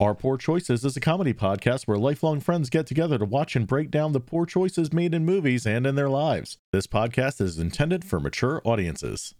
[0.00, 3.64] Our Poor Choices is a comedy podcast where lifelong friends get together to watch and
[3.64, 6.58] break down the poor choices made in movies and in their lives.
[6.72, 9.36] This podcast is intended for mature audiences.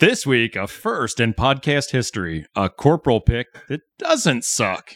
[0.00, 4.94] This week, a first in podcast history, a corporal pick that doesn't suck.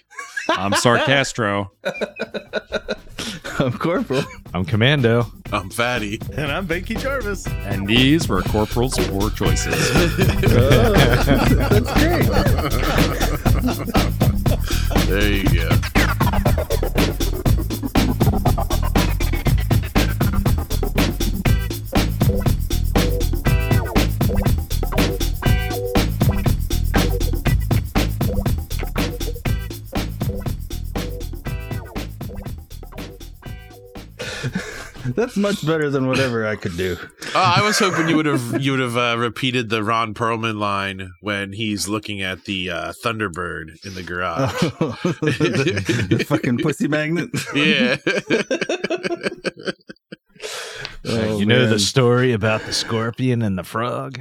[0.48, 1.68] I'm Sarcastro.
[3.58, 4.24] I'm Corporal.
[4.54, 5.30] I'm Commando.
[5.52, 6.20] I'm fatty.
[6.32, 7.46] And I'm Banky Jarvis.
[7.46, 9.74] And these were Corporal's poor choices.
[10.48, 10.92] Oh.
[11.68, 11.92] That's
[14.12, 14.22] great.
[15.08, 17.05] There you go.
[35.16, 36.96] That's much better than whatever I could do.
[37.34, 40.58] Oh, I was hoping you would have you would have uh, repeated the Ron Perlman
[40.58, 44.52] line when he's looking at the uh, Thunderbird in the garage.
[44.60, 47.30] the, the fucking pussy magnet.
[47.54, 47.96] yeah.
[51.08, 51.70] Oh, you know man.
[51.70, 54.18] the story about the scorpion and the frog?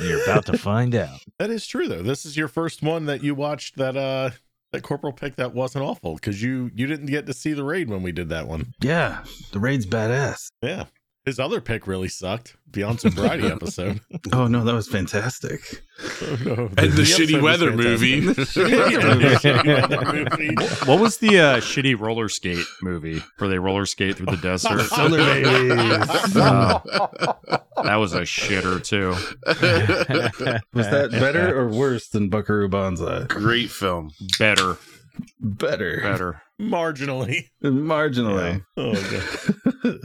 [0.00, 1.20] You're about to find out.
[1.38, 2.02] That is true though.
[2.02, 4.30] This is your first one that you watched that uh
[4.74, 7.88] that corporal pick that wasn't awful because you you didn't get to see the raid
[7.88, 8.74] when we did that one.
[8.80, 10.48] Yeah, the raid's badass.
[10.62, 10.84] Yeah.
[11.24, 12.56] His other pick really sucked.
[12.74, 14.00] Beyond sobriety episode.
[14.32, 15.60] Oh no, that was fantastic.
[16.00, 16.54] Oh, no.
[16.78, 18.20] And the, shitty weather movie.
[18.20, 20.54] The shitty weather movie.
[20.90, 24.80] what was the uh, shitty roller skate movie where they roller skate through the desert?
[24.86, 26.36] Solar babies.
[26.36, 26.82] Oh,
[27.82, 29.10] that was a shitter too.
[30.72, 33.24] Was that better or worse than Buckaroo Banzai?
[33.28, 34.10] Great film.
[34.38, 34.78] Better,
[35.38, 36.00] Better.
[36.02, 36.42] better.
[36.60, 37.50] Marginally.
[37.62, 38.64] Marginally.
[38.76, 40.00] Oh, God.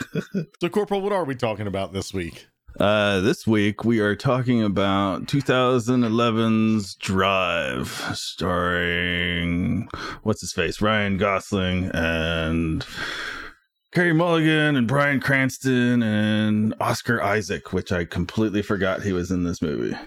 [0.60, 2.48] so, Corporal, what are we talking about this week?
[2.80, 9.90] Uh, this week we are talking about 2011's Drive, starring
[10.24, 12.86] what's his face, Ryan Gosling and
[13.92, 19.44] Carey Mulligan and Bryan Cranston and Oscar Isaac, which I completely forgot he was in
[19.44, 19.98] this movie.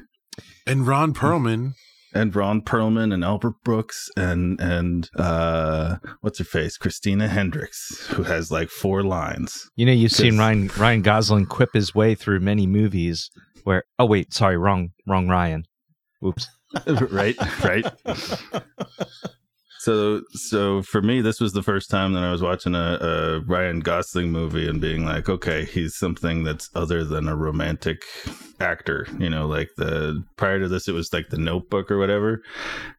[0.67, 1.75] And Ron Perlman.
[2.15, 6.77] And Ron Perlman and Albert Brooks and and uh what's her face?
[6.77, 9.71] Christina Hendricks, who has like four lines.
[9.77, 13.31] You know, you've seen Ryan Ryan Gosling quip his way through many movies
[13.65, 15.65] where oh wait, sorry, wrong wrong Ryan.
[16.25, 16.47] Oops.
[16.87, 17.87] right, right.
[19.83, 23.41] So, so for me, this was the first time that I was watching a, a
[23.41, 28.05] Ryan Gosling movie and being like, okay, he's something that's other than a romantic
[28.61, 29.09] actor.
[29.19, 32.45] You know, like the prior to this, it was like The Notebook or whatever.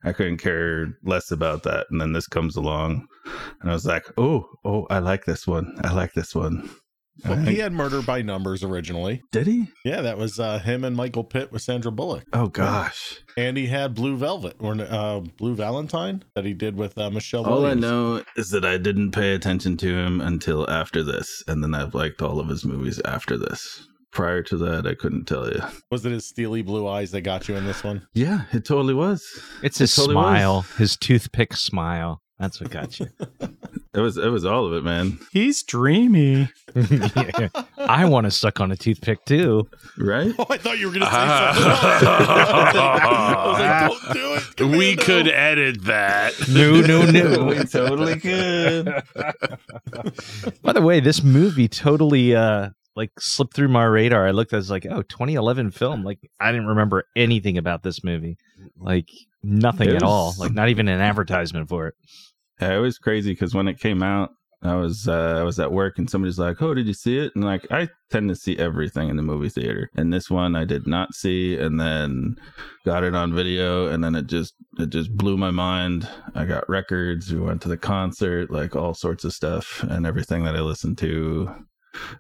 [0.03, 3.07] I couldn't care less about that, and then this comes along,
[3.61, 5.79] and I was like, oh, oh, I like this one.
[5.85, 6.69] I like this one.
[7.24, 9.22] Well, I- he had Murder by Numbers originally.
[9.31, 9.68] Did he?
[9.85, 12.25] Yeah, that was uh, him and Michael Pitt with Sandra Bullock.
[12.34, 13.19] Oh gosh.
[13.38, 17.46] And he had Blue Velvet or uh, Blue Valentine that he did with uh, Michelle
[17.46, 21.63] All I know is that I didn't pay attention to him until after this, and
[21.63, 23.88] then I've liked all of his movies after this.
[24.12, 25.59] Prior to that, I couldn't tell you.
[25.90, 28.07] Was it his steely blue eyes that got you in this one?
[28.13, 29.24] Yeah, it totally was.
[29.63, 30.24] It's his It totally was.
[30.24, 32.22] smile, his toothpick smile.
[32.39, 33.07] That's what got you.
[33.95, 34.17] It was.
[34.17, 35.19] It was all of it, man.
[35.31, 36.49] He's dreamy.
[36.75, 37.49] Yeah.
[37.77, 39.69] I want to suck on a toothpick too.
[39.97, 40.33] Right?
[40.39, 42.03] Oh, I thought you were going to say something else.
[42.75, 44.77] I was like, don't do it.
[44.77, 45.03] We Commando.
[45.03, 46.33] could edit that.
[46.49, 47.44] No, no, no.
[47.45, 48.85] we totally could.
[50.63, 54.27] By the way, this movie totally uh like slipped through my radar.
[54.27, 56.03] I looked, I was like, oh, 2011 film.
[56.03, 58.38] Like I didn't remember anything about this movie.
[58.77, 59.09] Like
[59.44, 60.34] nothing It at all.
[60.38, 61.96] Like not even an advertisement for it.
[62.62, 64.31] Yeah, it was crazy because when it came out,
[64.64, 67.34] I was uh, I was at work and somebody's like, "Oh, did you see it?"
[67.36, 70.64] And like, I tend to see everything in the movie theater, and this one I
[70.64, 72.38] did not see, and then
[72.86, 76.08] got it on video, and then it just it just blew my mind.
[76.34, 80.46] I got records, we went to the concert, like all sorts of stuff, and everything
[80.46, 81.54] that I listened to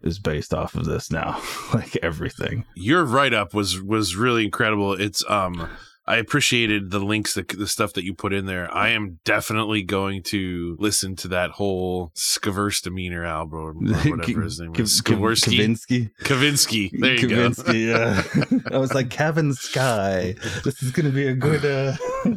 [0.01, 1.41] is based off of this now,
[1.73, 2.65] like everything.
[2.75, 4.93] Your write up was was really incredible.
[4.93, 5.69] It's um
[6.05, 8.73] I appreciated the links, the, the stuff that you put in there.
[8.73, 14.75] I am definitely going to listen to that whole Skaverstaminer album, or whatever his name
[14.75, 15.01] is.
[15.01, 16.11] Kavinsky.
[16.23, 16.91] Kavinsky.
[16.99, 18.59] There you Kavinsky, yeah.
[18.75, 20.35] I was like, Kevin Sky.
[20.63, 21.63] This is going to be a good.
[21.63, 22.35] uh go.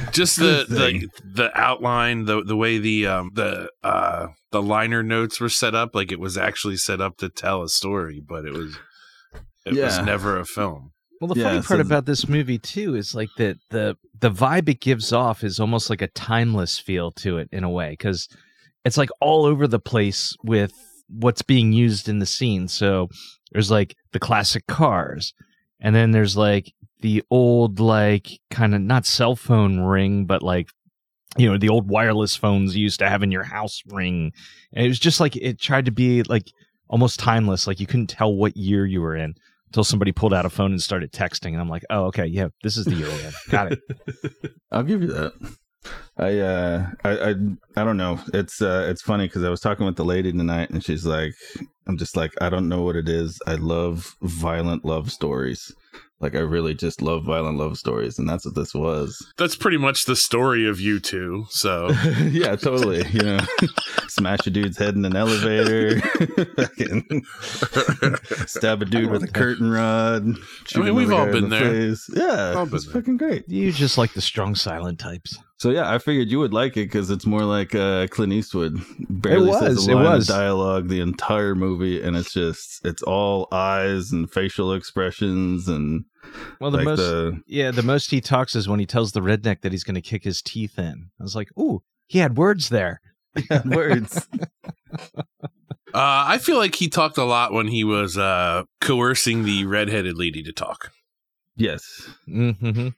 [0.12, 1.00] Just the, Good thing.
[1.24, 5.74] the the outline, the the way the um the uh the liner notes were set
[5.74, 8.76] up, like it was actually set up to tell a story, but it was
[9.64, 10.92] it was never a film.
[11.20, 14.30] Well, the Yeah, funny part th- about this movie too is like that the the
[14.30, 17.90] vibe it gives off is almost like a timeless feel to it in a way
[17.90, 18.28] because
[18.84, 20.72] it's like all over the place with
[21.08, 22.68] what's being used in the scene.
[22.68, 23.08] So
[23.52, 25.34] there's like the classic cars,
[25.80, 30.68] and then there's like the old like kind of not cell phone ring, but like
[31.36, 34.32] you know the old wireless phones you used to have in your house ring
[34.72, 36.50] and it was just like it tried to be like
[36.88, 39.34] almost timeless like you couldn't tell what year you were in
[39.70, 42.48] until somebody pulled out a phone and started texting and i'm like oh okay yeah
[42.62, 43.08] this is the year
[43.48, 43.80] got it
[44.72, 45.56] I'll give you that.
[46.18, 47.34] I uh I I,
[47.76, 48.20] I don't know.
[48.34, 51.34] It's uh it's funny because I was talking with the lady tonight and she's like
[51.86, 53.38] I'm just like I don't know what it is.
[53.46, 55.72] I love violent love stories.
[56.20, 59.26] Like I really just love violent love stories and that's what this was.
[59.38, 61.46] That's pretty much the story of you two.
[61.48, 61.88] So
[62.28, 63.02] yeah, totally.
[63.08, 63.38] You know,
[64.08, 67.24] smash a dude's head in an elevator, fucking
[68.46, 70.26] stab a dude with a curtain rod.
[70.74, 71.70] I mean, we've all been the there.
[71.70, 72.10] face.
[72.14, 73.00] Yeah, All been it's there.
[73.00, 73.48] fucking great.
[73.48, 76.86] you just like the strong silent types So yeah, I figured you would like it
[76.86, 78.80] because it's more like uh, Clint Eastwood.
[79.10, 80.30] Barely says was, a it line was.
[80.30, 86.06] of dialogue the entire movie, and it's just it's all eyes and facial expressions and
[86.62, 89.20] well the like most the yeah the most he talks is when he tells the
[89.20, 92.36] redneck that he's going to kick his teeth in i was like ooh he had
[92.36, 93.00] words there
[93.64, 94.28] words.
[94.92, 95.22] uh,
[95.94, 100.42] I feel like he talked a lot when he was uh, coercing the redheaded lady
[100.42, 100.90] to talk.
[101.56, 102.88] yes, hmm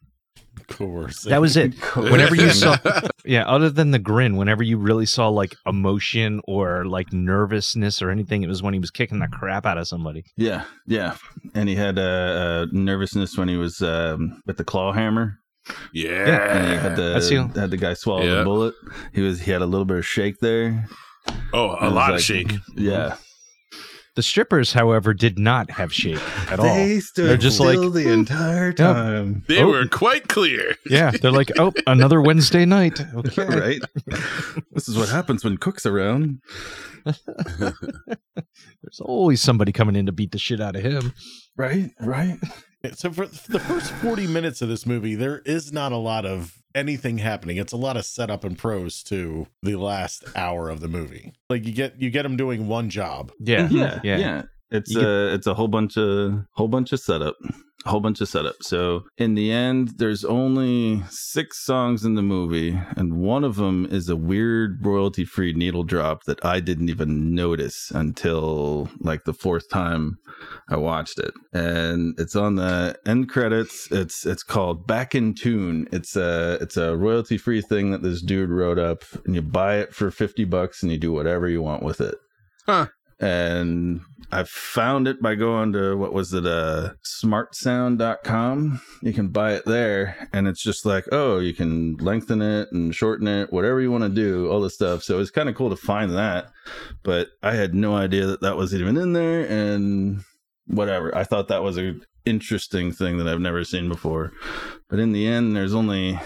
[0.69, 1.31] Coercive.
[1.31, 2.77] that was it Whenever you saw-
[3.25, 8.11] yeah other than the grin whenever you really saw like emotion or like nervousness or
[8.11, 11.17] anything it was when he was kicking the crap out of somebody yeah, yeah,
[11.55, 15.39] and he had uh, uh, nervousness when he was um, with the claw hammer,
[15.93, 16.57] yeah.
[16.57, 18.35] and he had the had the guy swallow Yeah.
[18.37, 18.75] the bullet.
[19.13, 20.87] He was he had a little bit of shake there.
[21.53, 22.53] oh, a lot like- of shake.
[22.77, 23.17] Yeah,
[24.15, 26.21] the strippers however did not have shake
[26.51, 28.09] at all stood They're just like- the hmm.
[28.11, 29.45] entire time.
[29.49, 29.69] They Oh.
[29.69, 30.75] were quite clear.
[30.87, 33.81] yeah they're like oh another wednesday night okay right?
[34.73, 36.41] this is what happens when Cook's around.
[37.05, 41.13] there's always somebody coming in to beat the shit out of him
[41.57, 42.39] Right, right.
[42.95, 46.55] So for the first 40 minutes of this movie, there is not a lot of
[46.75, 47.57] anything happening.
[47.57, 51.33] It's a lot of setup and prose to the last hour of the movie.
[51.51, 53.33] Like you get you get them doing one job.
[53.41, 54.17] yeah yeah, yeah.
[54.19, 54.43] yeah.
[54.71, 57.37] It's You get- a it's a whole bunch of whole bunch of setup,
[57.85, 58.63] a whole bunch of setup.
[58.63, 63.87] So in the end, there's only six songs in the movie, and one of them
[63.91, 69.35] is a weird royalty free needle drop that I didn't even notice until like the
[69.35, 70.17] fourth time
[70.69, 73.91] I watched it, and it's on the end credits.
[73.91, 75.89] It's it's called Back in Tune.
[75.93, 79.77] It's a it's a royalty free thing that this dude wrote up, and you buy
[79.77, 82.17] it for fifty bucks, and you do whatever you want with it.
[82.67, 82.87] Huh.
[83.23, 84.01] And
[84.33, 88.81] I found it by going to what was it, uh, smartsound.com.
[89.01, 92.95] You can buy it there, and it's just like, oh, you can lengthen it and
[92.95, 95.03] shorten it, whatever you want to do, all this stuff.
[95.03, 96.51] So it's kind of cool to find that,
[97.05, 100.25] but I had no idea that that was even in there, and
[100.67, 101.17] whatever.
[101.17, 104.33] I thought that was an interesting thing that I've never seen before,
[104.89, 106.19] but in the end, there's only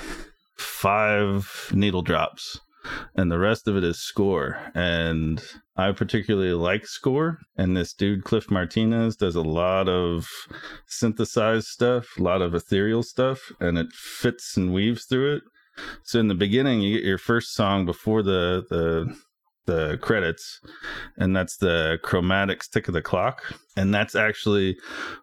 [0.56, 2.60] five needle drops
[3.14, 4.58] and the rest of it is score.
[4.74, 5.42] And
[5.78, 10.26] i particularly like score and this dude cliff martinez does a lot of
[10.86, 15.42] synthesized stuff a lot of ethereal stuff and it fits and weaves through it.
[16.02, 19.14] So in the beginning you get your first song before the the
[19.66, 20.60] the credits
[21.18, 23.42] and that's the chromatics tick of the clock.
[23.76, 24.78] And that's actually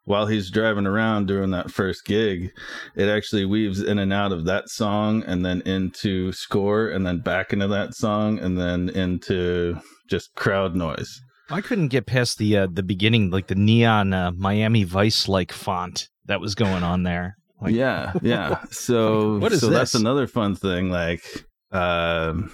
[0.06, 2.52] while he's driving around during that first gig
[2.96, 7.20] it actually weaves in and out of that song and then into score and then
[7.20, 11.22] back into that song and then into just crowd noise.
[11.50, 15.52] I couldn't get past the uh, the beginning, like the neon uh, Miami Vice like
[15.52, 17.38] font that was going on there.
[17.62, 18.64] Like, yeah yeah.
[18.72, 21.24] So What is so that's another fun thing like
[21.72, 22.52] um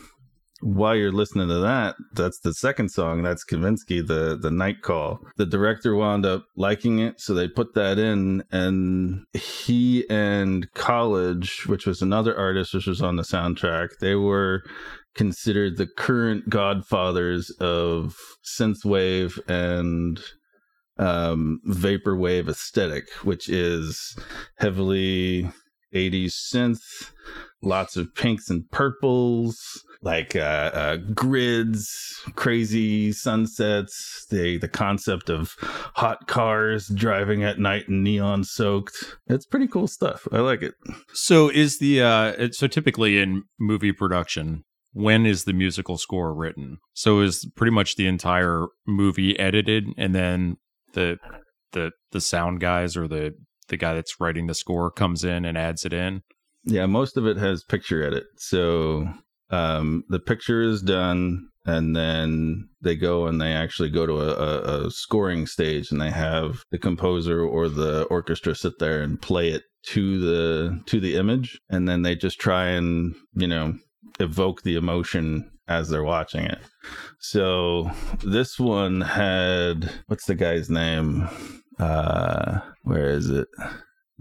[0.62, 5.20] while you're listening to that that's the second song that's kavinsky the the night call.
[5.38, 11.66] The director wound up liking it so they put that in and he and college
[11.68, 14.64] which was another artist which was on the soundtrack they were
[15.16, 20.22] considered the current godfathers of synthwave and
[21.00, 24.16] um, vaporwave aesthetic, which is
[24.58, 25.50] heavily
[25.96, 27.12] 80s synth,
[27.62, 35.56] lots of pinks and purples, like uh, uh, grids, crazy sunsets, the the concept of
[35.96, 39.18] hot cars driving at night and neon soaked.
[39.28, 40.28] It's pretty cool stuff.
[40.32, 40.74] I like it.
[41.14, 44.64] So is the uh so typically in movie production,
[44.94, 46.78] when is the musical score written?
[46.94, 50.58] So is pretty much the entire movie edited and then
[50.94, 51.18] the
[51.74, 53.34] the the sound guys or the
[53.68, 56.22] the guy that's writing the score comes in and adds it in?
[56.64, 58.26] Yeah, most of it has picture edit.
[58.38, 59.08] So
[59.50, 64.86] um, the picture is done, and then they go and they actually go to a,
[64.86, 69.50] a, scoring stage, and they have the composer or the orchestra sit there and play
[69.50, 73.74] it to the to the image, and then they just try and you know
[74.20, 76.60] evoke the emotion as they're watching it.
[77.20, 77.92] So
[78.24, 81.28] this one had what's the guy's name?
[81.80, 83.48] Uh where is it?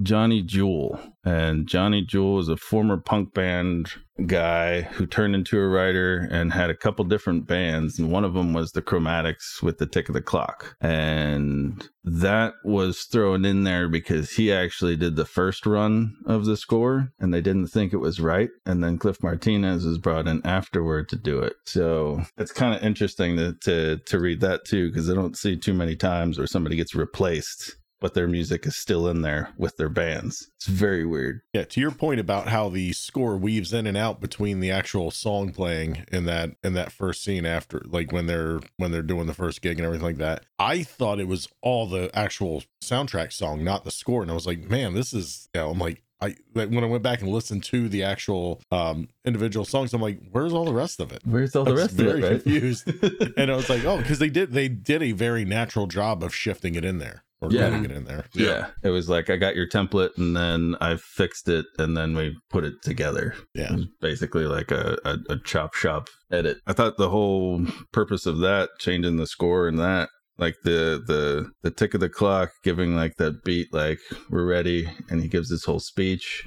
[0.02, 0.98] Johnny Jewel.
[1.24, 3.90] And Johnny Jewel is a former punk band
[4.26, 7.98] guy who turned into a writer and had a couple different bands.
[7.98, 10.76] And one of them was the Chromatics with the Tick of the Clock.
[10.80, 16.56] And that was thrown in there because he actually did the first run of the
[16.56, 18.50] score and they didn't think it was right.
[18.64, 21.54] And then Cliff Martinez was brought in afterward to do it.
[21.66, 25.56] So it's kind of interesting to, to, to read that too, because I don't see
[25.56, 29.76] too many times where somebody gets replaced but their music is still in there with
[29.76, 30.50] their bands.
[30.56, 31.42] It's very weird.
[31.52, 35.10] Yeah, to your point about how the score weaves in and out between the actual
[35.10, 39.26] song playing in that in that first scene after like when they're when they're doing
[39.26, 40.44] the first gig and everything like that.
[40.58, 44.22] I thought it was all the actual soundtrack song, not the score.
[44.22, 46.88] And I was like, man, this is you know, I'm like I like when I
[46.88, 50.74] went back and listened to the actual um individual songs, I'm like, where's all the
[50.74, 51.22] rest of it?
[51.24, 52.22] Where's all I the rest of very it?
[52.24, 52.42] Right?
[52.42, 52.88] confused.
[53.36, 56.34] and I was like, oh, because they did they did a very natural job of
[56.34, 57.70] shifting it in there or Yeah.
[57.70, 58.24] getting it in there.
[58.34, 58.68] yeah.
[58.82, 62.36] It was like I got your template and then I fixed it and then we
[62.50, 63.34] put it together.
[63.54, 63.74] Yeah.
[63.74, 66.58] It basically like a, a, a chop shop edit.
[66.66, 71.50] I thought the whole purpose of that, changing the score and that, like the the
[71.62, 73.98] the tick of the clock, giving like that beat, like
[74.30, 76.44] we're ready, and he gives this whole speech.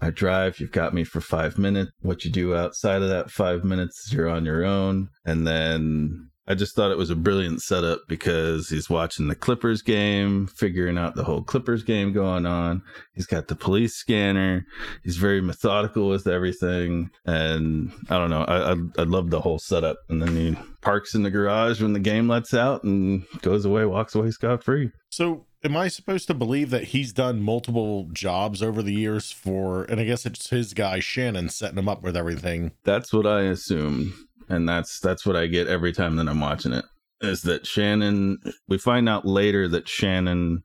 [0.00, 1.90] I drive, you've got me for five minutes.
[2.00, 5.08] What you do outside of that five minutes, you're on your own.
[5.24, 9.80] And then I just thought it was a brilliant setup because he's watching the Clippers
[9.82, 12.82] game, figuring out the whole Clippers game going on.
[13.14, 14.66] He's got the police scanner.
[15.02, 17.10] He's very methodical with everything.
[17.24, 19.98] And I don't know, I, I, I love the whole setup.
[20.08, 23.86] And then he parks in the garage when the game lets out and goes away,
[23.86, 24.90] walks away scot free.
[25.08, 29.84] So, am I supposed to believe that he's done multiple jobs over the years for,
[29.84, 32.72] and I guess it's his guy Shannon setting him up with everything?
[32.84, 36.72] That's what I assume, and that's that's what I get every time that I'm watching
[36.72, 36.84] it.
[37.20, 38.38] Is that Shannon?
[38.68, 40.62] We find out later that Shannon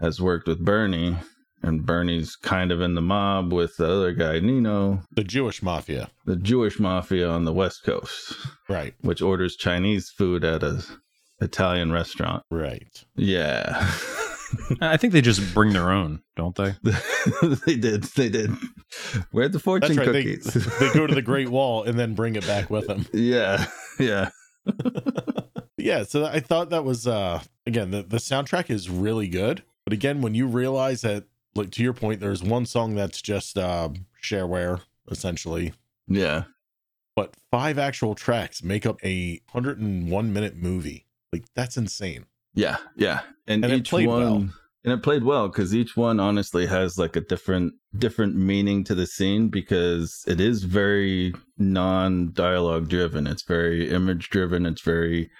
[0.00, 1.16] has worked with Bernie,
[1.62, 6.10] and Bernie's kind of in the mob with the other guy Nino, The Jewish mafia,
[6.24, 8.34] the Jewish mafia on the West Coast,
[8.68, 8.94] right?
[9.00, 10.84] which orders Chinese food at a
[11.40, 12.42] Italian restaurant.
[12.50, 13.04] Right.
[13.14, 13.90] Yeah.
[14.80, 16.74] I think they just bring their own, don't they?
[17.66, 18.04] they did.
[18.04, 18.50] They did.
[19.30, 20.12] Where'd the fortune That's right.
[20.12, 20.78] They, cookies?
[20.78, 23.06] they go to the Great Wall and then bring it back with them.
[23.12, 23.66] yeah.
[23.98, 24.30] Yeah.
[25.76, 26.02] yeah.
[26.04, 29.62] So I thought that was, uh again, the, the soundtrack is really good.
[29.84, 33.56] But again, when you realize that, like to your point, there's one song that's just
[33.56, 33.88] uh,
[34.22, 35.72] shareware, essentially,
[36.08, 36.44] Yeah.
[37.14, 41.06] but five actual tracks make up a 101 minute movie.
[41.32, 42.26] Like, that's insane.
[42.56, 44.34] Yeah, yeah, and, And it each played one, well.
[44.84, 48.94] and it played well because each one honestly has like a different different meaning to
[48.94, 53.26] the scene because it is very non dialogue driven.
[53.26, 54.64] It's very image driven.
[54.64, 55.30] It's very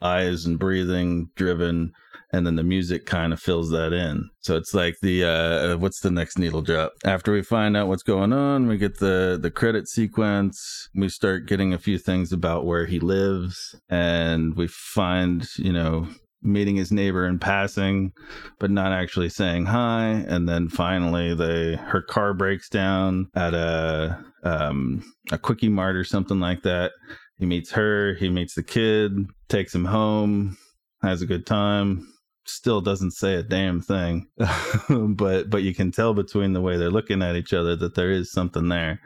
[0.00, 1.92] eyes and breathing driven,
[2.32, 4.30] and then the music kind of fills that in.
[4.38, 6.92] So it's like the uh, what's the next needle drop?
[7.04, 10.88] After we find out what's going on, we get the the credit sequence.
[10.94, 16.06] We start getting a few things about where he lives, and we find you know
[16.42, 18.12] meeting his neighbor in passing
[18.58, 20.24] but not actually saying hi.
[20.28, 26.04] And then finally they her car breaks down at a um a quickie mart or
[26.04, 26.92] something like that.
[27.38, 29.12] He meets her he meets the kid
[29.48, 30.56] takes him home
[31.02, 32.06] has a good time
[32.50, 34.26] still doesn't say a damn thing
[34.88, 38.10] but but you can tell between the way they're looking at each other that there
[38.10, 39.00] is something there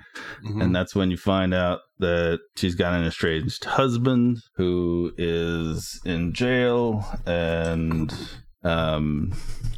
[0.44, 0.62] Mhm.
[0.62, 6.32] and that's when you find out that she's got an estranged husband who is in
[6.32, 8.12] jail and
[8.62, 9.32] um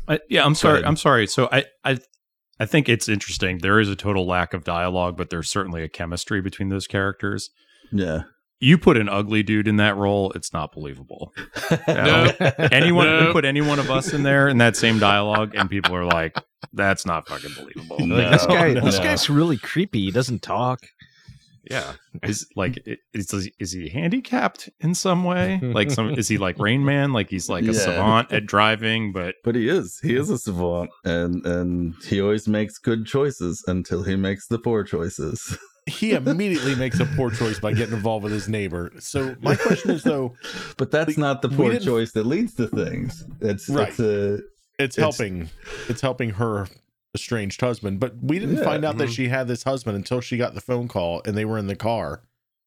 [0.08, 0.74] I, yeah, I'm sorry.
[0.74, 0.84] ahead.
[0.84, 1.26] I'm sorry.
[1.26, 1.98] So I, I,
[2.60, 3.58] I think it's interesting.
[3.58, 7.50] There is a total lack of dialogue, but there's certainly a chemistry between those characters.
[7.90, 8.22] yeah
[8.58, 11.32] You put an ugly dude in that role, it's not believable.
[11.88, 12.32] No.
[12.72, 13.32] Anyone No.
[13.32, 16.36] put any one of us in there in that same dialogue, and people are like,
[16.72, 18.16] "That's not fucking believable." No.
[18.16, 18.80] Like, this guy, no.
[18.80, 20.00] this guy's really creepy.
[20.06, 20.80] He doesn't talk.
[21.70, 22.78] yeah, is like
[23.12, 25.58] is is he handicapped in some way?
[25.62, 27.12] Like some is he like Rain Man?
[27.12, 27.72] Like he's like a Yeah.
[27.72, 32.46] savant at driving, but but he is he is a savant and and he always
[32.48, 37.60] makes good choices until he makes the poor choices He immediately makes a poor choice
[37.60, 38.90] by getting involved with his neighbor.
[38.98, 40.34] So, my question is, though,
[40.78, 43.88] but that's not the poor choice that leads to things it's Right.
[43.88, 44.34] it's a
[44.78, 45.48] it's It's- helping
[45.88, 46.66] it's helping her
[47.14, 48.64] estranged husband but we didn't Yeah.
[48.64, 49.14] find out that Mhm.
[49.14, 51.76] she had this husband until she got the phone call and they were in the
[51.76, 52.22] car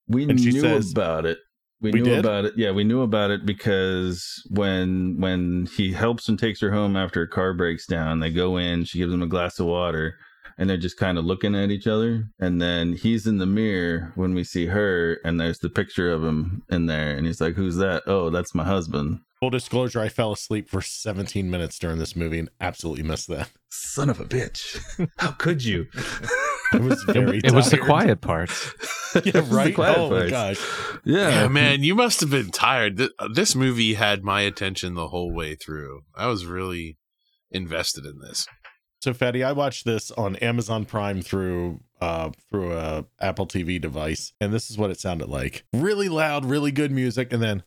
[0.08, 1.38] we And she knew says- about it
[1.82, 2.20] we, We knew did?
[2.26, 6.72] about it yeah we knew about it because when when he helps and takes her
[6.72, 9.68] home after her car breaks down they go in she gives him a glass of
[9.68, 10.16] water
[10.60, 12.26] and they're just kind of looking at each other.
[12.40, 16.24] And then he's in the mirror when we see her, and there's the picture of
[16.24, 18.04] him in there, and he's like, "Who's that?
[18.06, 22.40] Oh, that's my husband." Full disclosure, I fell asleep for 17 minutes during this movie
[22.40, 23.50] and absolutely missed that.
[23.70, 24.78] Son of a bitch!
[25.18, 25.88] How could you?
[26.74, 28.52] I was very It was the quiet part.
[29.16, 29.74] Yeah, It the right?
[29.74, 30.30] quiet Oh my parts.
[30.60, 31.00] gosh.
[31.04, 33.02] Yeah, Yeah, man, you must have been tired.
[33.02, 36.02] Uh, this movie had my attention the whole way through.
[36.16, 36.98] I was really
[37.50, 38.46] invested in this.
[39.02, 44.34] So Fatty, I watched this on Amazon Prime through uh through a Apple TV device,
[44.42, 45.64] and this is what it sounded like.
[45.74, 47.64] Really loud, really good music, and then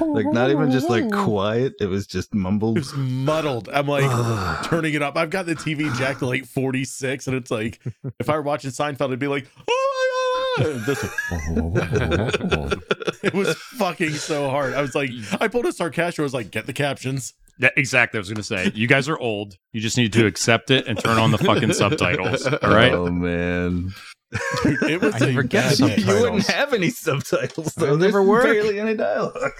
[0.00, 1.74] like not even just like quiet.
[1.80, 2.78] It was just it mumbled.
[2.78, 3.68] was muddled.
[3.70, 5.16] I'm like turning it up.
[5.16, 7.80] I've got the TV jacked to like 46, and it's like
[8.20, 9.86] if I were watching Seinfeld, it'd be like, oh my god.
[9.86, 9.95] And
[10.58, 11.04] This
[13.22, 14.74] it was fucking so hard.
[14.74, 15.10] I was like,
[15.40, 16.20] I pulled a Sarcastro.
[16.20, 17.34] I was like, get the captions.
[17.58, 18.18] Yeah, exactly.
[18.18, 19.56] I was going to say, you guys are old.
[19.72, 22.46] You just need to accept it and turn on the fucking subtitles.
[22.62, 22.92] All right.
[22.92, 23.92] Oh man.
[24.64, 26.04] Dude, it was I a never get subtitles.
[26.06, 27.72] You wouldn't have any subtitles.
[27.74, 27.96] They Though.
[27.96, 28.42] never There's work.
[28.44, 29.52] barely any dialogue.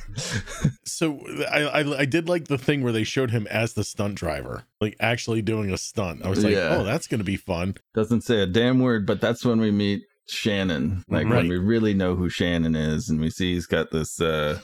[0.84, 4.16] So I, I I did like the thing where they showed him as the stunt
[4.16, 6.24] driver, like actually doing a stunt.
[6.24, 6.76] I was like, Yeah.
[6.78, 7.76] oh, that's gonna be fun.
[7.94, 11.04] Doesn't say a damn word, but that's when we meet Shannon.
[11.08, 11.36] Like Right.
[11.36, 14.58] when we really know who Shannon is, and we see he's got this uh,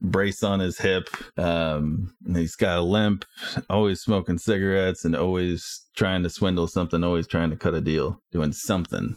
[0.00, 1.08] brace on his hip.
[1.38, 3.24] Um, he's got a limp,
[3.70, 8.20] always smoking cigarettes, and always trying to swindle something, always trying to cut a deal,
[8.32, 9.16] doing something.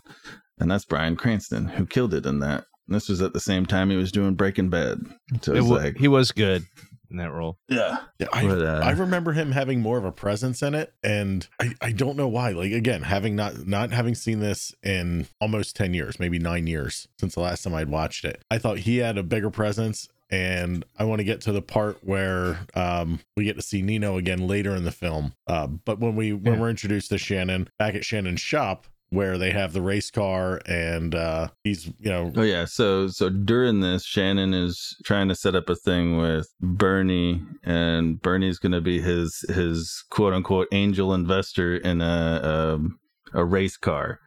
[0.60, 2.66] And that's Bryan Cranston who killed it in that.
[2.88, 5.00] This was at the same time he was doing Breaking Bad.
[5.42, 6.66] So It it's wa- like, he was good
[7.10, 7.58] in that role.
[7.70, 10.94] yeah, Yeah, I, But, uh, I remember him having more of a presence in it,
[11.04, 12.50] and I, I don't know why.
[12.52, 17.08] Like again, having not not having seen this in almost ten years, maybe nine years
[17.20, 20.10] since the last time I'd watched it, I thought he had a bigger presence.
[20.30, 24.18] And I want to get to the part where um, we get to see Nino
[24.18, 25.32] again later in the film.
[25.48, 26.60] Uh, but when we when Yeah.
[26.60, 31.16] we're introduced to Shannon back at Shannon's shop, where they have the race car, and
[31.16, 35.56] uh, he's you know Oh yeah, so so during this, Shannon is trying to set
[35.56, 41.14] up a thing with Bernie, and Bernie's going to be his his quote unquote angel
[41.14, 42.42] investor in a
[42.76, 43.00] um,
[43.34, 44.20] a race car,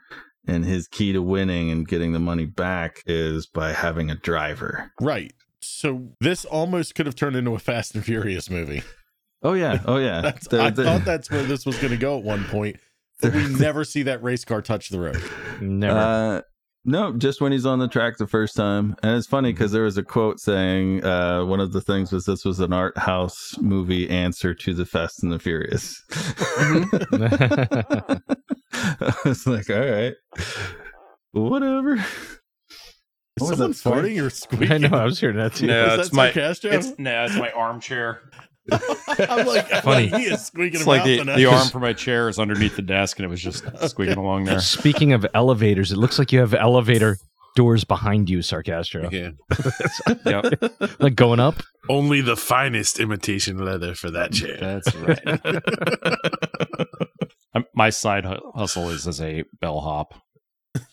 [0.47, 4.93] and his key to winning and getting the money back is by having a driver.
[5.01, 5.33] right.
[5.63, 8.83] So this almost could have turned into a Fast and Furious movie.
[9.43, 10.33] Oh yeah, oh yeah.
[10.53, 12.77] I thought that's where this was going to go at one point.
[13.23, 15.23] But we never see that race car touch the road.
[15.61, 15.99] Never.
[15.99, 16.41] Uh,
[16.87, 18.97] no, just when he's on the track the first time.
[19.03, 22.25] And it's funny because there was a quote saying uh, one of the things was
[22.25, 26.03] this was an art house movie answer to the Fast and the Furious.
[27.93, 30.15] I was like, all right,
[31.33, 31.95] whatever.
[31.97, 32.05] Is
[33.37, 33.95] What someone that squeak?
[33.95, 34.73] farting or squeaking?
[34.73, 34.97] I know.
[34.97, 35.67] I was hearing that too.
[35.67, 36.73] No, Was it's that my- Sarcastro?
[36.73, 38.21] It's no, it's my armchair.
[39.19, 40.11] I'm like, Funny.
[40.11, 41.37] like, he is squeaking It's like the, tonight.
[41.37, 44.45] the arm for my chair is underneath the desk, and it was just squeaking along
[44.45, 44.61] there.
[44.61, 47.17] Speaking of elevators, it looks like you have elevator
[47.57, 49.11] doors behind you, Sarcastro.
[49.11, 49.31] Yeah.
[50.25, 51.57] Yep, Like going up.
[51.89, 54.57] Only the finest imitation leather for that chair.
[54.59, 55.21] that's right.
[57.75, 60.15] My side hustle is as a bellhop.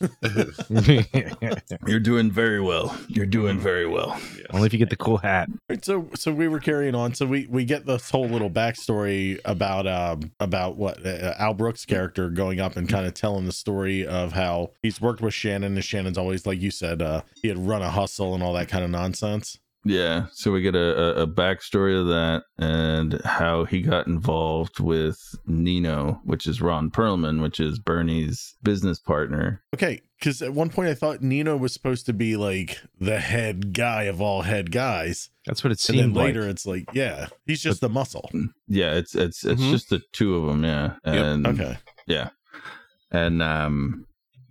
[1.86, 2.96] You're doing very well.
[3.08, 4.20] You're doing very well.
[4.50, 5.48] Only if you get the cool hat.
[5.68, 7.14] Right, so so we were carrying on.
[7.14, 11.84] So we we get this whole little backstory about um about what uh, Al Brooks'
[11.84, 15.74] character going up and kind of telling the story of how he's worked with Shannon
[15.74, 18.68] and Shannon's always like you said uh he had run a hustle and all that
[18.68, 19.58] kind of nonsense.
[19.90, 24.80] Yeah, so we get a, a, a backstory of that and how he got involved
[24.80, 29.62] with Nino, which is Ron Perlman, which is Bernie's business partner.
[29.74, 33.72] Okay, because at one point I thought Nino was supposed to be like the head
[33.72, 36.50] guy of all head guys, That's what it and then seemed later like.
[36.50, 38.30] it's like yeah he's just the muscle.
[38.66, 39.70] Yeah, it's it's it's Mhm.
[39.70, 40.64] just the two of them.
[40.64, 42.28] Yeah, Yep, and Okay, yeah,
[43.10, 44.04] and um,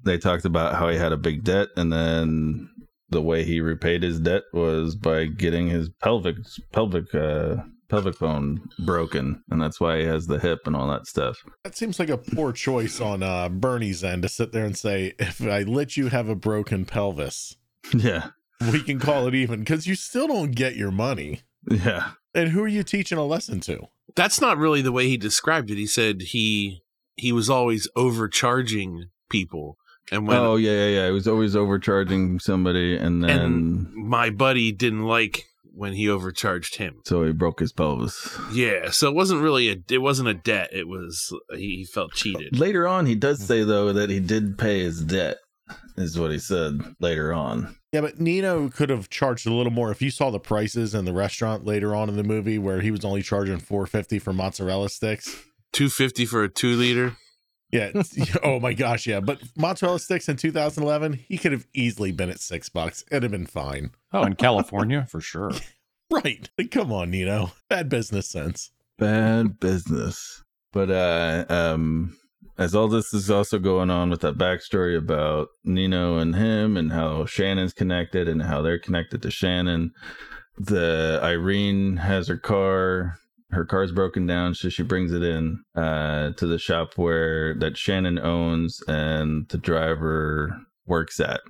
[0.04, 2.70] they talked about how he had a big debt, and then
[3.10, 6.36] the way he repaid his debt was by getting his pelvic
[6.72, 7.56] pelvic uh
[7.90, 11.38] pelvic bone broken, and that's why he has the hip and all that stuff.
[11.64, 15.14] that seems like a poor choice on uh Bernie's end to sit there and say
[15.20, 17.56] if I let you have a broken pelvis.
[17.94, 18.32] Yeah,
[18.74, 21.42] we can call it even because you still don't get your money.
[21.70, 22.12] yeah.
[22.36, 23.88] And who are you teaching a lesson to?
[24.16, 25.78] That's not really the way he described it.
[25.78, 26.82] He said he
[27.16, 29.78] he was always overcharging people.
[30.12, 31.06] And when oh yeah, yeah, yeah.
[31.08, 35.44] He was always overcharging somebody, and then and my buddy didn't like
[35.74, 37.02] when he overcharged him.
[37.06, 38.36] so he broke his pelvis.
[38.52, 40.70] Yeah, so it wasn't really a it wasn't a debt.
[40.72, 42.58] It was he felt cheated.
[42.58, 45.38] Later on, he does say though that he did pay his debt,
[45.98, 47.76] is what he said later on.
[47.92, 51.06] Yeah, but Nino could have charged a little more if you saw the prices in
[51.06, 54.90] the restaurant later on in the movie where he was only charging 450 for mozzarella
[54.90, 55.28] sticks.
[55.74, 57.18] 250 for a two liter.
[57.72, 57.92] Yeah.
[58.44, 59.20] oh my gosh, yeah.
[59.20, 63.04] But mozzarella sticks in 2011, he could have easily been at six bucks.
[63.12, 63.92] It'd have been fine.
[64.14, 65.52] Oh, in California for sure.
[66.10, 66.50] Right.
[66.58, 67.52] Like, come on, Nino.
[67.70, 68.72] Bad business sense.
[68.98, 70.42] Bad business.
[70.72, 72.16] But uh um
[72.58, 76.94] as all this is also going on with that backstory about Nino and him and
[76.94, 79.92] how Shannon's connected and how they're connected to Shannon,
[80.58, 83.20] the Irene has her car
[83.52, 87.78] her car's broken down so she brings it in uh to the shop where that
[87.78, 91.42] Shannon owns and the driver works at.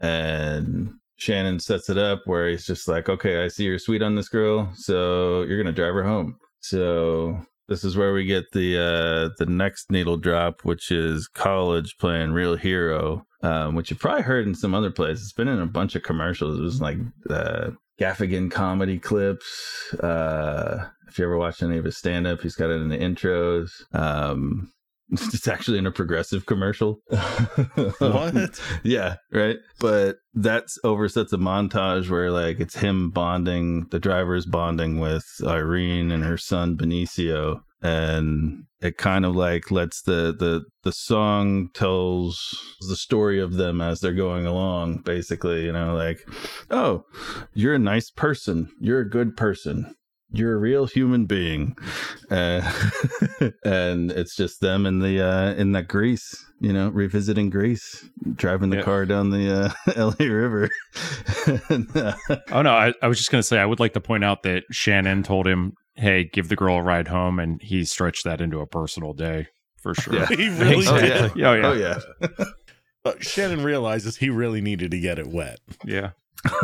[0.00, 4.16] And Shannon sets it up where he's just like okay I see you're sweet on
[4.16, 6.38] this girl so you're gonna drive her home.
[6.60, 7.38] So
[7.68, 12.32] this is where we get the uh the next needle drop which is college playing
[12.32, 15.22] real hero um which you probably heard in some other places.
[15.22, 16.58] It's been in a bunch of commercials.
[16.58, 16.98] It was like
[17.30, 19.94] uh Gaffigan comedy clips.
[19.94, 22.98] Uh, if you ever watched any of his stand up, he's got it in the
[22.98, 23.70] intros.
[23.92, 24.72] Um,
[25.12, 27.00] it's actually in a progressive commercial.
[27.98, 28.60] What?
[28.82, 29.58] yeah, right.
[29.78, 36.10] But that's oversets a montage where like it's him bonding, the driver's bonding with Irene
[36.10, 37.60] and her son Benicio.
[37.84, 43.82] And it kind of like lets the the the song tells the story of them
[43.82, 46.26] as they're going along, basically, you know, like,
[46.70, 47.04] oh,
[47.52, 49.94] you're a nice person, you're a good person,
[50.30, 51.76] you're a real human being,
[52.30, 52.62] uh,
[53.64, 58.70] and it's just them in the uh, in that Grease, you know, revisiting Grease, driving
[58.70, 58.82] the Yeah.
[58.82, 60.26] car down the uh, L.A.
[60.28, 60.70] River.
[61.68, 62.14] and, uh,
[62.50, 64.64] Oh no, I, I was just gonna say I would like to point out that
[64.70, 68.60] Shannon told him, "Hey, give the girl a ride home," and he stretched that into
[68.60, 70.14] a personal day for sure.
[70.14, 70.26] Yeah.
[70.26, 71.36] he really oh did.
[71.36, 71.66] yeah, Oh, yeah.
[71.66, 72.44] oh yeah.
[73.06, 75.58] Uh, Shannon realizes he really needed to get it wet.
[75.84, 76.12] yeah.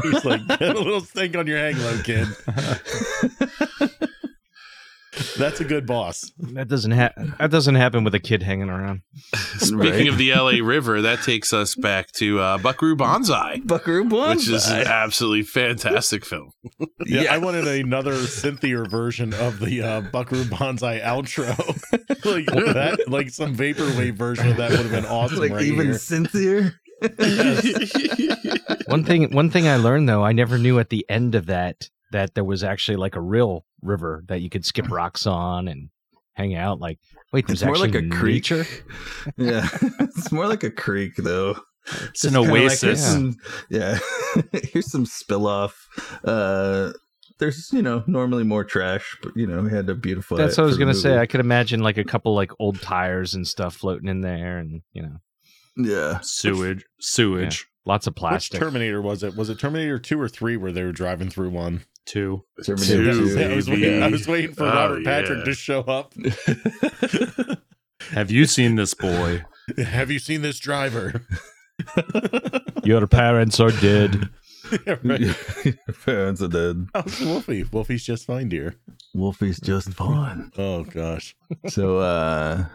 [0.03, 2.29] He's like, get a little stink on your hang low, kid.
[5.39, 6.31] That's a good boss.
[6.39, 9.03] That doesn't ha- that doesn't happen with a kid hanging around.
[9.59, 10.09] Speaking Right.
[10.09, 14.35] of the LA River, that takes us back to uh, Buckaroo Banzai, Buckaroo Banzai.
[14.35, 16.51] which is an absolutely fantastic film.
[17.07, 17.35] Yeah, Yeah.
[17.35, 21.49] I wanted another synthier version of the uh, Buckaroo Banzai outro.
[22.25, 25.39] like that, like some vaporwave version of that would have been awesome.
[25.39, 25.95] like right even here.
[25.95, 26.75] Synthier.
[28.87, 31.89] One thing one thing I learned though, I never knew at the end of that
[32.11, 35.91] that there was actually like a real river that you could skip rocks on and
[36.35, 36.81] hang out.
[36.81, 36.99] Like,
[37.33, 38.35] wait, there's It's more like actually a creek.
[38.51, 38.67] nature?
[39.37, 39.69] Yeah,
[40.01, 41.57] it's more like a creek though.
[42.11, 42.81] It's an Just kinda like, oasis.
[42.83, 43.37] here's some-
[43.71, 43.99] yeah,
[44.73, 45.87] here's some spill off.
[46.25, 46.93] Uh,
[47.39, 50.37] there's you know normally more trash, but you know we had to beautify.
[50.37, 51.17] That's it what I was gonna say.
[51.19, 54.83] I could imagine like a couple like old tires and stuff floating in there, and
[54.93, 55.17] you know,
[55.77, 57.67] Yeah, Sewage, sewage.
[57.87, 58.61] lots of Which plastic.
[58.61, 59.35] Terminator was it?
[59.37, 61.85] Was it Terminator two or three where they were driving through one?
[62.11, 62.43] Two.
[62.67, 63.41] Terminator Two, two.
[63.41, 64.03] I was waiting.
[64.03, 65.45] I was waiting for Oh, Robert Patrick yeah.
[65.45, 66.13] to show up.
[68.11, 69.45] Have you seen this boy?
[69.79, 71.25] Have you seen this driver?
[72.85, 74.29] Your parents are dead.
[74.87, 75.21] Yeah, right.
[75.65, 76.87] Your parents are dead.
[76.95, 77.65] How's Wolfie?
[77.65, 78.77] Wolfie's just fine, dear.
[79.17, 80.53] Wolfie's just fine.
[80.57, 81.35] Oh gosh.
[81.67, 82.67] so uh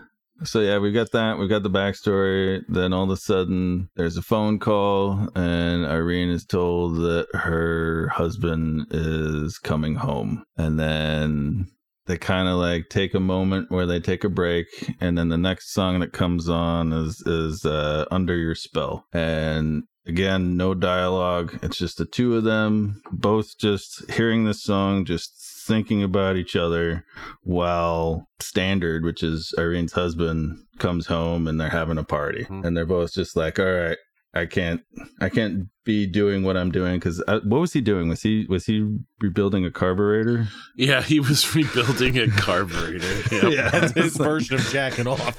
[0.43, 1.37] so yeah we got that.
[1.37, 2.63] We got the backstory.
[2.67, 8.09] Then all of a sudden there's a phone call and irene is told that her
[8.09, 10.43] husband is coming home.
[10.57, 11.67] And then
[12.07, 14.67] they kind of like take a moment where they take a break
[15.01, 19.05] and then the next song that comes on is is uh under your spell.
[19.13, 25.03] And again no dialogue it's just the two of them both just hearing this song
[25.05, 25.33] just
[25.65, 27.03] thinking about each other
[27.41, 32.65] while standard which is irene's husband comes home and they're having a party Mhm.
[32.65, 33.97] and they're both just like all right
[34.35, 34.81] i can't
[35.21, 38.65] i can't be doing what i'm doing because what was he doing was he was
[38.65, 43.23] he rebuilding a carburetor Yeah, he was rebuilding a carburetor.
[43.49, 43.71] Yep.
[43.71, 45.35] That's his version of jacking off.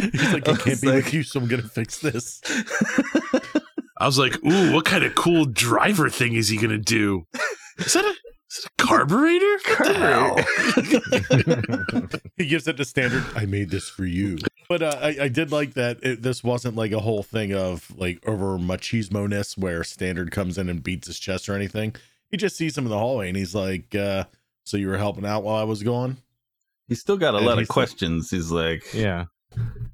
[0.00, 2.40] He's like, I I can't was be like- with you, so I'm gonna fix this.
[4.00, 7.26] I was like, ooh, what kind of cool driver thing is he going to do?
[7.78, 9.58] Is that a, is that a carburetor?
[9.76, 12.20] What the hell?
[12.36, 13.24] he gives it to standard.
[13.34, 14.38] I made this for you.
[14.68, 17.90] But uh, I, I did like that it, this wasn't like a whole thing of
[17.96, 21.96] like over machismo ness where standard comes in and beats his chest or anything.
[22.30, 24.24] He just sees him in the hallway and he's like, uh,
[24.64, 26.18] "So you were helping out while I was gone?"
[26.86, 29.24] he's still got a And lot of he's like- questions he's like Yeah.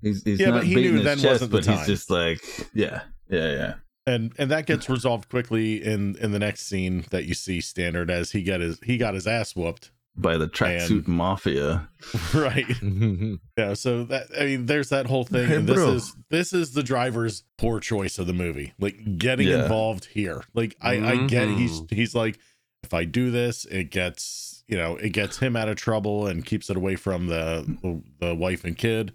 [0.02, 1.86] He's, he's Yeah, not but he knew then chest wasn't the but he's time.
[1.86, 2.40] just like
[2.74, 3.74] yeah yeah yeah
[4.06, 8.10] and and that gets resolved quickly in in the next scene that you see standard
[8.10, 11.88] as he got his he got his ass whooped by the tracksuit mafia.
[12.34, 12.66] right.
[13.58, 15.88] Yeah, so that I mean, there's that whole thing, Hey, and this bro.
[15.94, 19.62] is this is the driver's poor choice of the movie, like getting Yeah.
[19.62, 20.42] involved here.
[20.54, 21.92] Like I, I get he's Mhm.
[21.92, 22.38] he's like,
[22.84, 26.44] if I do this, it gets you know it gets him out of trouble and
[26.44, 29.14] keeps it away from the the, the wife and kid.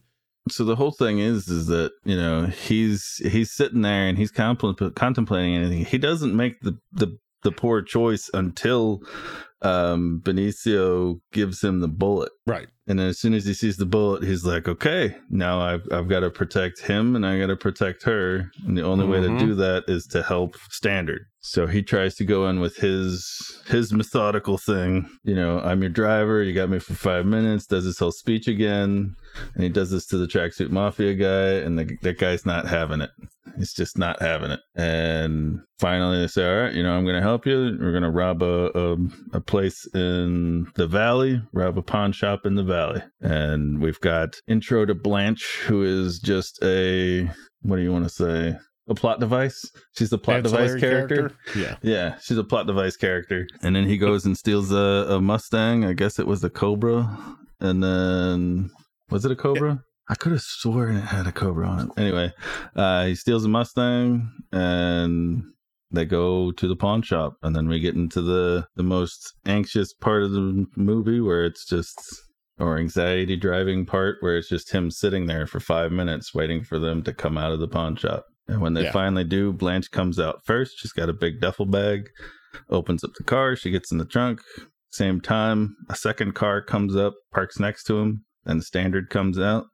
[0.50, 4.32] So the whole thing is, is that you know he's he's sitting there and he's
[4.32, 5.86] compl- contemplating anything.
[5.86, 9.02] He doesn't make the the the poor choice until
[9.62, 12.32] um Benicio gives him the bullet.
[12.48, 12.68] Right.
[12.90, 16.22] And as soon as he sees the bullet, he's like, "Okay, now I've I've got
[16.22, 19.40] to protect him and I got to protect her, and the only way Mhm.
[19.40, 23.24] to do that is to help Standard." So he tries to go in with his
[23.68, 25.08] his methodical thing.
[25.24, 26.44] You know, I'm your driver.
[26.44, 27.66] You got me for five minutes.
[27.68, 29.16] Does his whole speech again,
[29.54, 33.00] and he does this to the tracksuit mafia guy, and the, that guy's not having
[33.02, 33.12] it.
[33.58, 34.60] He's just not having it.
[34.76, 37.78] And finally, they say, "All right, you know, I'm going to help you.
[37.80, 38.98] We're going to rob a, a
[39.38, 42.79] a place in the valley, rob a pawn shop in the valley."
[43.22, 47.30] And we've got intro to Blanche, who is just a
[47.62, 48.58] what do you want to say?
[48.88, 49.64] A plot device.
[49.96, 51.32] She's the plot device Ancillary character.
[51.56, 51.76] Yeah.
[51.84, 53.48] Yeah, she's a plot device character.
[53.62, 55.86] And then he goes and steals a, a Mustang.
[55.86, 57.38] I guess it was a Cobra.
[57.60, 58.72] And then
[59.12, 59.84] was it a Cobra?
[60.10, 62.02] I could have sworn it had a Cobra on it.
[62.02, 62.34] Anyway,
[62.76, 65.44] uh, he steals a Mustang and
[65.92, 67.34] they go to the pawn shop.
[67.44, 71.64] And then we get into the, the most anxious part of the movie where it's
[71.66, 72.24] just
[72.60, 76.78] or anxiety driving part where it's just him sitting there for five minutes waiting for
[76.80, 78.26] them to come out of the pawn shop.
[78.48, 78.92] And when they Yeah.
[78.92, 80.78] finally do, Blanche comes out first.
[80.80, 82.10] She's got a big duffel bag,
[82.70, 83.56] opens up the car.
[83.56, 84.42] She gets in the trunk.
[84.92, 88.26] Same time, a second car comes up, parks next to him.
[88.46, 89.68] Then Standard comes out,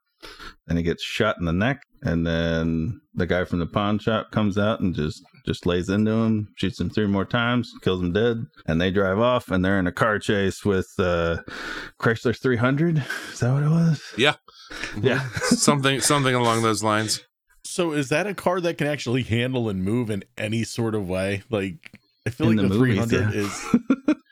[0.68, 1.82] and he gets shot in the neck.
[2.06, 6.12] And then the guy from the pawn shop comes out and just just lays into
[6.12, 8.46] him, shoots him three more times, kills him dead.
[8.68, 11.38] And they drive off, and they're in a car chase with uh,
[12.00, 12.98] Chrysler 300.
[13.32, 14.04] Is that what it was?
[14.18, 14.36] Yeah.
[15.02, 15.28] Yeah.
[15.50, 17.22] something something along those lines.
[17.64, 21.10] So is that a car that can actually handle and move in any sort of
[21.10, 21.44] way?
[21.50, 21.92] Like
[22.26, 23.42] I feel In like the, the movies, 300 yeah.
[23.42, 23.66] is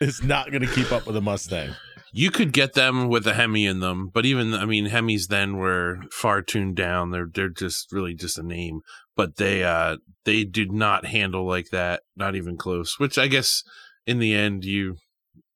[0.00, 1.74] is not going to keep up with a Mustang.
[2.16, 5.56] You could get them with a Hemi in them, but even I mean Hemis then
[5.56, 7.10] were far tuned down.
[7.10, 8.82] They're they're just really just a name,
[9.16, 13.00] but they uh they did not handle like that, not even close.
[13.00, 13.64] Which I guess
[14.06, 14.94] in the end you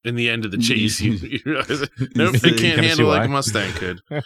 [0.03, 1.81] in the end of the chase you, you realize
[2.17, 4.01] nope, it can't handle like a Mustang could.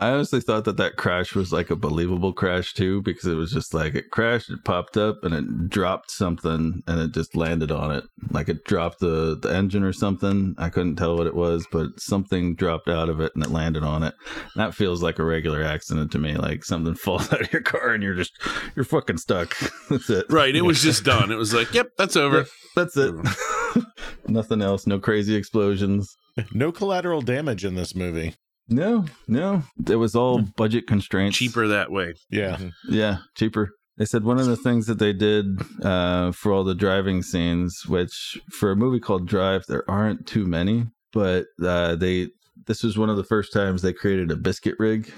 [0.00, 3.50] I honestly thought that that crash was like a believable crash too, because it was
[3.50, 7.72] just like it crashed, it popped up, and it dropped something, and it just landed
[7.72, 8.04] on it.
[8.30, 10.54] Like it dropped the the engine or something.
[10.56, 13.82] I couldn't tell what it was, but something dropped out of it and it landed
[13.82, 14.14] on it.
[14.54, 16.36] That feels like a regular accident to me.
[16.36, 18.38] Like something falls out of your car and you're just
[18.76, 19.56] you're fucking stuck.
[19.90, 20.26] That's it.
[20.30, 21.32] Right, it was just done.
[21.32, 22.38] It was like, yep, that's over.
[22.38, 23.14] Yep, that's it.
[24.28, 24.86] Nothing else.
[24.86, 26.14] No crazy explosions.
[26.52, 28.34] No collateral damage in this movie.
[28.68, 29.62] No, no.
[29.88, 31.36] It was all budget constraints.
[31.38, 32.14] Cheaper that way.
[32.30, 32.58] Yeah.
[32.88, 33.70] Yeah, cheaper.
[33.96, 37.82] They said one of the things that they did uh, for all the driving scenes,
[37.86, 42.28] which for a movie called Drive, there aren't too many, but uh, they
[42.66, 45.12] this was one of the first times they created a biscuit rig.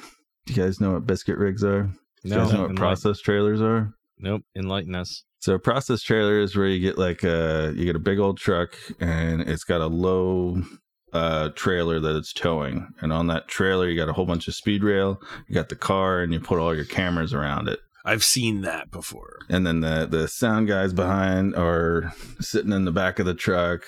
[0.46, 1.84] Do you guys know what biscuit rigs are?
[1.84, 1.90] No.
[2.22, 3.92] Do you guys know what enlighten- process trailers are?
[4.18, 5.24] Nope, enlighten us.
[5.40, 8.38] So a process trailer is where you get like a you get a big old
[8.38, 10.62] truck and it's got a low
[11.12, 12.88] uh trailer that it's towing.
[13.00, 15.76] And on that trailer you got a whole bunch of speed rail you got the
[15.76, 17.80] car and you put all your cameras around it.
[18.04, 19.40] I've seen that before.
[19.50, 23.82] and then the the sound guys behind are sitting in the back of the truck.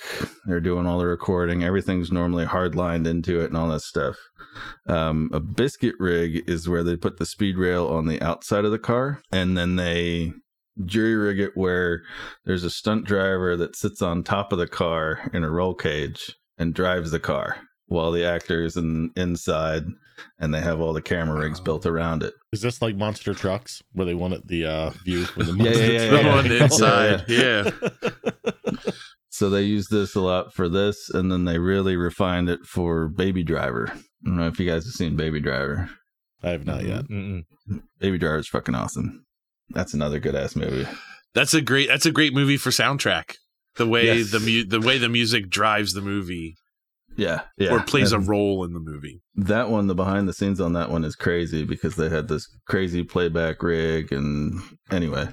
[0.45, 1.63] They're doing all the recording.
[1.63, 4.15] Everything's normally hard lined into it and all that stuff.
[4.87, 8.71] Um, a biscuit rig is where they put the speed rail on the outside of
[8.71, 9.23] the car.
[9.31, 10.33] And then they
[10.85, 12.03] jury rig it where
[12.45, 16.35] there's a stunt driver that sits on top of the car in a roll cage
[16.57, 19.83] and drives the car while the actors in inside
[20.39, 23.81] and they have all the camera rigs built around it Is this like monster trucks
[23.93, 26.23] where they wanted the uh view from the monster yeah, yeah, The truck?
[26.23, 26.35] yeah.
[26.35, 28.91] one inside, yeah.
[29.29, 33.07] So they use this a lot for this, and then they really refined it for
[33.07, 33.87] Baby Driver.
[33.91, 35.89] I don't know if you guys have seen Baby Driver.
[36.43, 37.05] I have not yet.
[37.05, 37.43] Mm-mm.
[37.97, 39.25] Baby Driver is fucking awesome.
[39.69, 40.87] That's another good ass movie.
[41.33, 41.87] That's a great.
[41.87, 43.37] That's a great movie for soundtrack.
[43.75, 44.31] The way Yes.
[44.31, 46.55] the mu- the way the music drives the movie
[47.15, 47.71] Yeah, yeah.
[47.71, 49.21] or plays a role in the movie.
[49.35, 52.47] that one, the behind the scenes on that one is crazy because they had this
[52.67, 54.59] crazy playback rig, and
[54.91, 55.27] anyway.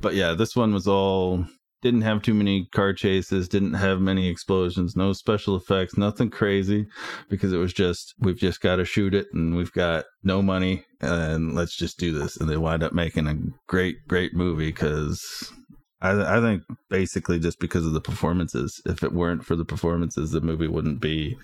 [0.00, 1.46] But yeah, this one was all
[1.80, 6.86] didn't have too many car chases, didn't have many explosions, no special effects, nothing crazy
[7.30, 10.84] because it was just we've just got to shoot it and we've got no money
[11.00, 13.36] and let's just do this and they wind up making a
[13.68, 15.52] great great movie cuz
[16.00, 18.80] I, I think basically just because of the performances.
[18.86, 21.36] If it weren't for the performances, the movie wouldn't be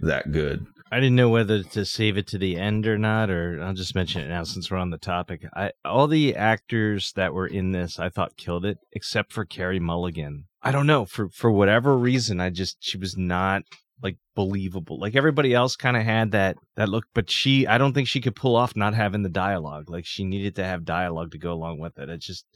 [0.00, 0.66] that good.
[0.90, 3.94] I didn't know whether to save it to the end or not, or I'll just
[3.94, 5.44] mention it now since we're on the topic.
[5.54, 9.80] I all the actors that were in this, I thought killed it, except for Carey
[9.80, 10.44] Mulligan.
[10.62, 13.64] I don't know for for whatever reason, I just she was not
[14.02, 14.98] like believable.
[14.98, 18.20] Like everybody else kind of had that that look, but she, I don't think she
[18.20, 19.90] could pull off not having the dialogue.
[19.90, 22.08] Like she needed to have dialogue to go along with it.
[22.08, 22.46] It just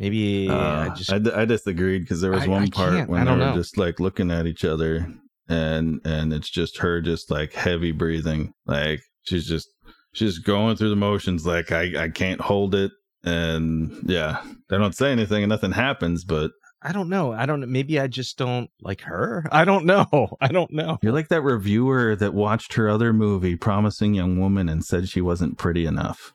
[0.00, 3.08] maybe Uh, I I, just d- I disagreed because there was I- one I part
[3.08, 3.54] when they were know.
[3.54, 5.06] just like looking at each other,
[5.48, 9.68] and and it's just her just like heavy breathing, like she's just
[10.12, 12.90] she's going through the motions, like I I can't hold it,
[13.24, 16.50] and yeah, they don't say anything and nothing happens, but
[16.82, 17.32] I don't know.
[17.32, 17.68] I don't.
[17.70, 19.44] Maybe I just don't like her.
[19.52, 20.34] I don't know.
[20.40, 20.96] I don't know.
[21.02, 25.20] you're like that reviewer that watched her other movie, Promising Young Woman, and said she
[25.20, 26.32] wasn't pretty enough.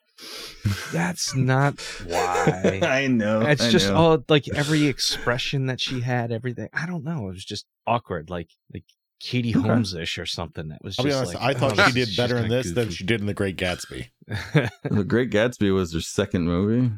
[0.91, 2.79] That's not why.
[2.83, 3.41] I know.
[3.41, 3.95] It's I just know.
[3.95, 6.69] all like every expression that she had, everything.
[6.73, 7.29] I don't know.
[7.29, 8.85] It was just awkward, like like
[9.19, 10.69] Katie Holmes ish or something.
[10.69, 10.97] That was.
[10.99, 11.33] I'll be honest.
[11.35, 13.33] like, I thought oh, she did better in kinda this than she did in The
[13.33, 14.07] Great Gatsby.
[14.83, 16.91] The Great Gatsby was her second movie.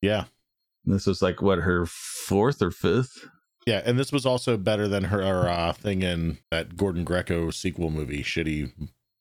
[0.00, 0.24] Yeah,
[0.84, 3.28] This was like what her fourth or fifth.
[3.66, 7.90] yeah, and this was also better than her uh, thing in that Gordon Gekko sequel
[7.90, 8.72] movie, shitty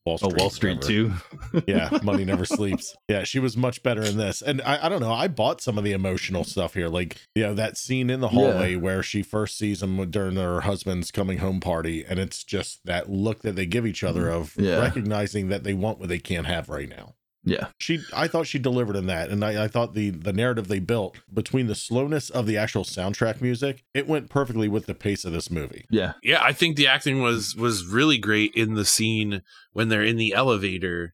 [0.10, 1.14] Wall Oh, Wall Street too.
[1.68, 2.96] yeah, Money Never Sleeps.
[3.08, 4.42] Yeah, she was much better in this.
[4.42, 6.88] And I, I don't know, I bought some of the emotional stuff here.
[6.88, 10.62] Like, you know, that scene in the hallway where she first sees him during her
[10.62, 12.04] husband's coming home party.
[12.08, 14.42] And it's just that look that they give each other mm-hmm.
[14.42, 14.80] of Yeah.
[14.80, 17.16] recognizing that they want what they can't have right now.
[17.44, 17.68] Yeah.
[17.78, 20.80] She, I thought she delivered in that, and I, I thought the the narrative they
[20.80, 25.24] built between the slowness of the actual soundtrack music, it went perfectly with the pace
[25.26, 25.86] of this movie.
[25.90, 26.14] Yeah.
[26.22, 30.18] yeah, I think the acting was was really great in the scene when they're in
[30.18, 31.14] the elevator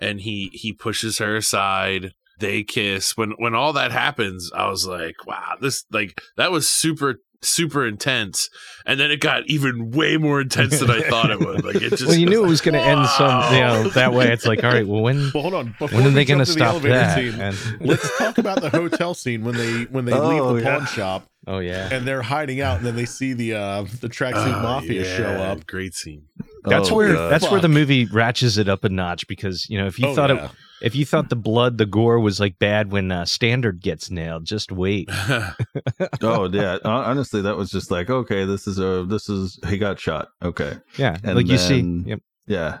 [0.00, 2.12] and he he pushes her aside.
[2.38, 3.16] They kiss.
[3.16, 7.86] When when all that happens, I was like, wow, this like that was super super
[7.86, 8.48] intense.
[8.84, 11.64] And then it got even way more intense than I thought it would.
[11.64, 14.12] Like it just well, you knew it was going to end some, you know, that
[14.12, 14.28] way.
[14.32, 15.74] It's like, all right, well, when Well, hold on.
[15.78, 17.16] Before when are they going to to the stop that?
[17.16, 20.68] scene, And, Let's talk about the hotel scene when they when they Oh, leave the
[20.70, 20.76] yeah.
[20.78, 24.08] pawn shop oh yeah, and they're hiding out, and then they see the uh the
[24.08, 25.66] tracksuit Oh, mafia yeah, show up.
[25.66, 26.24] Great scene.
[26.64, 27.30] that's Oh, where God.
[27.32, 30.14] that's where the movie ratchets it up a notch because you know if you Oh,
[30.14, 30.46] thought yeah.
[30.46, 30.50] it
[30.82, 34.44] if you thought the blood, the gore was like bad when uh, Standard gets nailed,
[34.44, 35.08] just wait.
[36.22, 36.78] oh yeah.
[36.84, 40.28] Honestly, that was just like, okay, this is a this is he got shot.
[40.42, 40.74] Okay.
[40.98, 42.20] Yeah, And like you see, yep.
[42.46, 42.78] Yeah.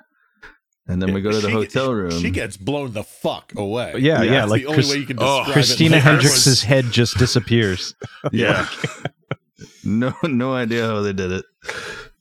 [0.88, 2.12] And then we go to the She- hotel room.
[2.12, 3.94] She gets blown the fuck away.
[3.98, 6.02] Yeah, yeah, That's like the only Chris- way you can Oh, Christina it.
[6.04, 7.94] Hendricks's head just disappears.
[8.32, 8.68] yeah.
[9.84, 11.44] no no idea how they did it.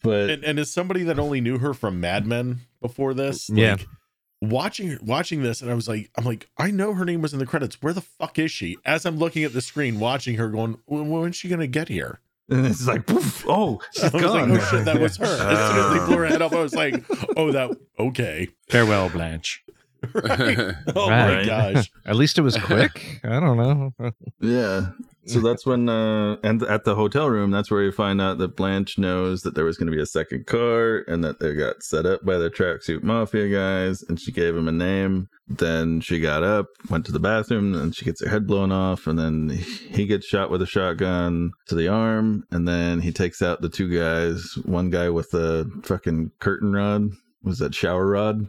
[0.02, 3.60] But And, and as somebody that only knew her from Mad Men before this, like,
[3.60, 3.78] Yeah.
[4.42, 7.40] Watching watching this, and I was like, I'm like, I know her name was in
[7.40, 7.82] the credits.
[7.82, 8.78] Where the fuck is she?
[8.86, 12.20] As I'm looking at the screen, watching her, going, when, when's she gonna get here?
[12.50, 14.52] and it's like poof, oh, I she's was like, gone.
[14.52, 15.26] oh shit, that was her.
[15.26, 17.04] As soon as they blew her head off, I was like,
[17.36, 18.50] oh, that okay.
[18.70, 19.64] Farewell, Blanche.
[20.14, 20.76] Right.
[20.96, 21.38] Oh Right.
[21.38, 21.92] my gosh.
[22.06, 23.20] At least it was quick.
[23.24, 24.12] I don't know.
[24.40, 24.88] Yeah.
[25.28, 28.56] So that's when, uh, and at the hotel room, that's where you find out that
[28.56, 31.82] Blanche knows that there was going to be a second car and that they got
[31.82, 35.28] set up by the tracksuit mafia guys, and she gave him a name.
[35.48, 39.08] Then she got up, went to the bathroom, and she gets her head blown off,
[39.08, 43.42] and then he gets shot with a shotgun to the arm, and then he takes
[43.42, 44.48] out the two guys.
[44.64, 47.10] One guy with a fucking curtain rod.
[47.46, 48.48] Was that shower rod?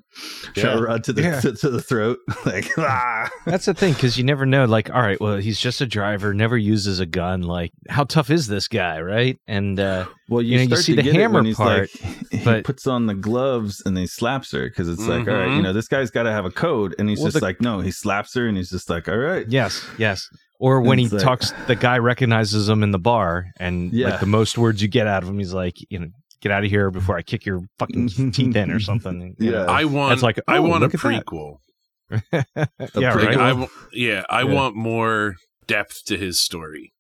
[0.57, 1.41] Shower rod to the Yeah.
[1.41, 3.29] to, to the throat, like ah.
[3.45, 4.65] That's the thing, because you never know.
[4.65, 7.43] Like, all right, well, he's just a driver, never uses a gun.
[7.43, 9.39] Like, how tough is this guy, right?
[9.47, 12.23] And uh, Well, You know, you see the hammer he's part, Like,
[12.57, 15.63] he puts on the gloves and he slaps her because it's like, all right, you
[15.63, 17.81] know, this guy's got to have a code, and he's Well, just the- like, no,
[17.81, 20.29] he slaps her, and he's just like, all right, yes, yes.
[20.59, 24.09] Or when he like- talks, the guy recognizes him in the bar, and Yeah.
[24.11, 26.07] like the most words you get out of him, he's like, you know,
[26.41, 29.35] get out of here before I kick your fucking teeth in or something.
[29.39, 29.65] Yeah.
[29.69, 31.59] I want It's like, I oh, want a look at prequel.
[32.11, 32.45] yeah,
[32.95, 33.15] prequel.
[33.15, 33.39] right.
[33.39, 34.53] I yeah, I Yeah.
[34.55, 36.93] want more depth to his story.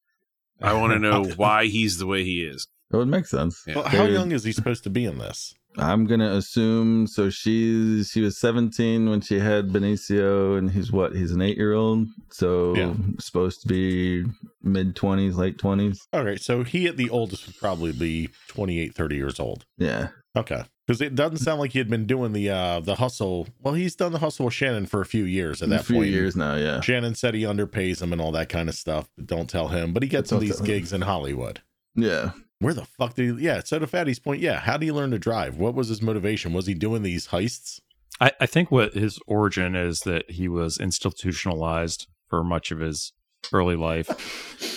[0.61, 2.66] I want to know why he's the way he is.
[2.90, 3.62] that would make sense.
[3.66, 3.75] Yeah.
[3.77, 5.55] Well, how young is he supposed to be in this?
[5.78, 7.30] I'm gonna assume so.
[7.30, 11.14] She's she was 17 when she had Benicio, and he's what?
[11.14, 12.94] He's an eight year old, so Yeah.
[13.18, 14.24] supposed to be
[14.62, 15.98] mid 20s, late 20s.
[16.14, 19.64] Okay, so he at the oldest would probably be 28, 30 years old.
[19.79, 20.64] Yeah, Okay.
[20.87, 23.48] Because it doesn't sound like he had been doing the uh the hustle.
[23.60, 25.81] Well, he's done the hustle with Shannon for a few years at that point.
[25.83, 26.10] a few point.
[26.10, 26.54] years now.
[26.54, 29.08] Yeah, Shannon said he underpays him and all that kind of stuff.
[29.16, 29.92] But don't tell him.
[29.92, 30.66] But he gets all these tell him.
[30.66, 31.60] gigs in Hollywood.
[31.96, 32.31] yeah.
[32.61, 33.44] Where the fuck did he?
[33.44, 33.61] Yeah.
[33.65, 34.61] So to Fatty's point, yeah.
[34.61, 35.57] How do you learn to drive?
[35.57, 36.52] What was his motivation?
[36.52, 37.81] Was he doing these heists?
[38.21, 43.13] I, I think what his origin is that he was institutionalized for much of his
[43.52, 44.09] early life.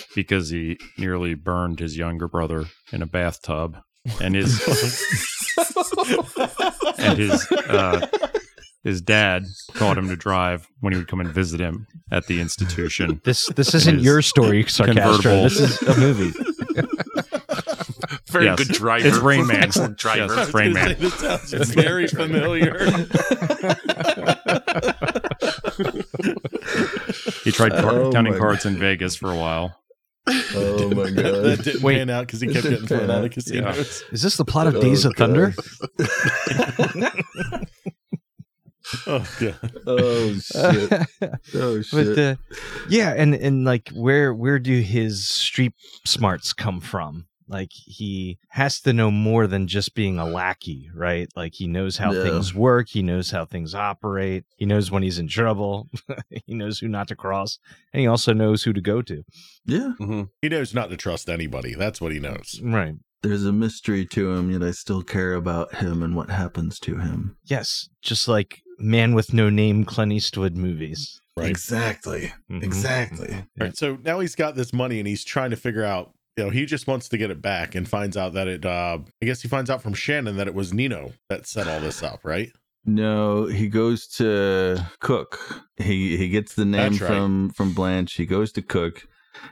[0.14, 3.78] because he nearly burned his younger brother in a bathtub,
[4.20, 4.60] and his
[6.98, 8.06] and his uh,
[8.82, 12.40] his dad taught him to drive when he would come and visit him at the
[12.40, 13.20] institution.
[13.24, 15.44] This this isn't your story, Sarcastro.
[15.44, 16.32] This is a movie.
[18.30, 18.58] Very Yes.
[18.58, 19.06] good driver.
[19.08, 19.62] It's Rain Man.
[19.62, 20.34] Excellent driver.
[20.34, 20.96] Yes, Rain Man.
[20.98, 22.76] This sounds very familiar.
[27.44, 29.76] He tried car- Oh counting my cards in Vegas for a while.
[30.54, 31.42] Oh my god!
[31.44, 31.96] that didn't Wait.
[31.98, 33.30] pan out because he kept getting thrown out of out.
[33.30, 34.02] casinos.
[34.12, 35.54] Is this the plot of Oh, Days of Thunder?
[39.06, 39.72] Oh god.
[39.86, 41.06] Oh shit.
[41.54, 41.90] Oh shit.
[41.92, 42.36] but uh,
[42.88, 45.72] yeah, and and like where where do his street
[46.04, 47.26] smarts come from?
[47.50, 51.28] Like he has to know more than just being a lackey, right?
[51.34, 52.22] Like he knows how Yeah.
[52.22, 55.88] things work, he knows how things operate, he knows when he's in trouble,
[56.46, 57.58] he knows who not to cross,
[57.92, 59.24] and he also knows who to go to.
[59.66, 59.92] yeah.
[60.00, 60.28] Mhm.
[60.40, 61.74] He knows not to trust anybody.
[61.74, 62.60] That's what he knows.
[62.62, 62.94] Right.
[63.22, 66.96] There's a mystery to him, yet I still care about him and what happens to
[66.98, 67.36] him.
[67.44, 71.20] Yes, just like Man with No Name Clint Eastwood movies.
[71.36, 71.50] Right.
[71.50, 72.32] Exactly.
[72.50, 72.62] Mhm.
[72.62, 73.44] Exactly.
[73.58, 73.76] Right.
[73.76, 76.64] So now he's got this money and he's trying to figure out, you know, he
[76.64, 79.48] just wants to get it back and finds out that it, uh, I guess he
[79.48, 82.50] finds out from Shannon that it was Nino that set all this up, right?
[82.86, 85.38] No, he goes to Cook.
[85.76, 86.98] He he gets the name right.
[87.00, 88.14] from from Blanche.
[88.14, 89.06] He goes to Cook,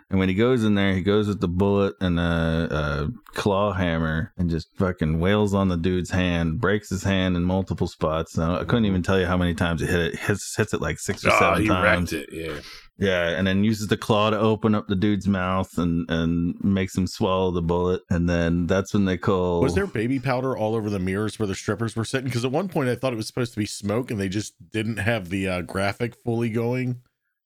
[0.09, 3.75] and when he goes in there, he goes with the bullet and a, a claw
[3.75, 8.35] hammer and just fucking wails on the dude's hand, breaks his hand in multiple spots.
[8.39, 10.17] Now, I couldn't even tell you how many times he hit it.
[10.19, 12.13] Hits hits it like six or Ah, seven he times.
[12.15, 12.35] wrecked it.
[12.35, 12.61] Yeah.
[12.99, 16.97] Yeah, and then uses the claw to open up the dude's mouth and and makes
[16.97, 18.03] him swallow the bullet.
[18.11, 19.61] And then that's when they call.
[19.61, 22.27] Was there baby powder all over the mirrors where the strippers were sitting?
[22.27, 24.55] Because at one point I thought it was supposed to be smoke and they just
[24.73, 27.01] didn't have the uh, graphic fully going.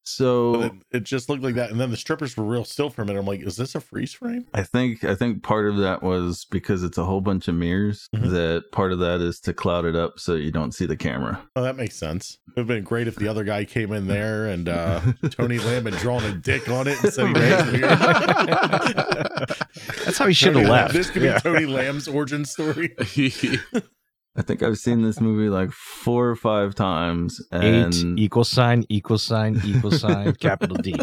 [0.05, 1.71] So But it, it just looked like that.
[1.71, 3.21] And then the strippers were real still for a minute.
[3.21, 4.47] I'm like, is this a freeze frame?
[4.53, 8.09] I think I think part of that was because it's a whole bunch of mirrors.
[8.15, 8.31] Mhm.
[8.31, 11.41] That part of that is to cloud it up so you don't see the camera.
[11.55, 12.39] Oh, that makes sense.
[12.49, 15.01] It would have been great if the other guy came in there and uh,
[15.31, 17.83] Tony Lamb had drawn a dick on it and said he was weird.
[20.05, 20.95] That's how he should have Tony- left.
[20.95, 22.95] This could be Tony Lamb's origin story.
[24.37, 28.85] I think I've seen this movie like four or five times, and Eight equal sign
[28.89, 30.95] equal sign equal sign capital D.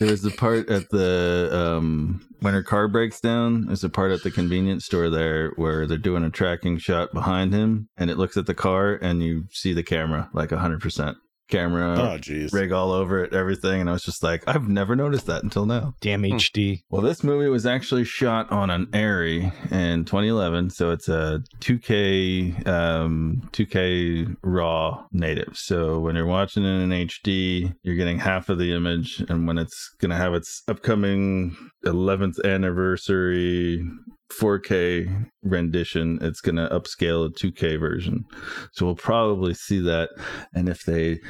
[0.00, 3.66] there was the part at the um, when her car breaks down.
[3.66, 7.52] There's a part at the convenience store there where they're doing a tracking shot behind
[7.52, 11.16] him, and it looks at the car, and you see the camera like hundred percent
[11.48, 11.94] camera.
[11.98, 12.52] Oh, jeez.
[12.52, 13.80] rig all over it, everything.
[13.80, 15.94] And I was just like, I've never noticed that until now.
[16.00, 16.82] Damn HD.
[16.90, 22.66] Well, this movie was actually shot on an Arri in 2011, so it's a 2K
[22.66, 25.56] um, 2K raw native.
[25.56, 29.58] So when you're watching it in HD, you're getting half of the image, and when
[29.58, 33.84] it's gonna have its upcoming 11th anniversary
[34.32, 38.24] 4K rendition, it's gonna upscale a 2K version.
[38.72, 40.10] So we'll probably see that,
[40.54, 41.20] and if they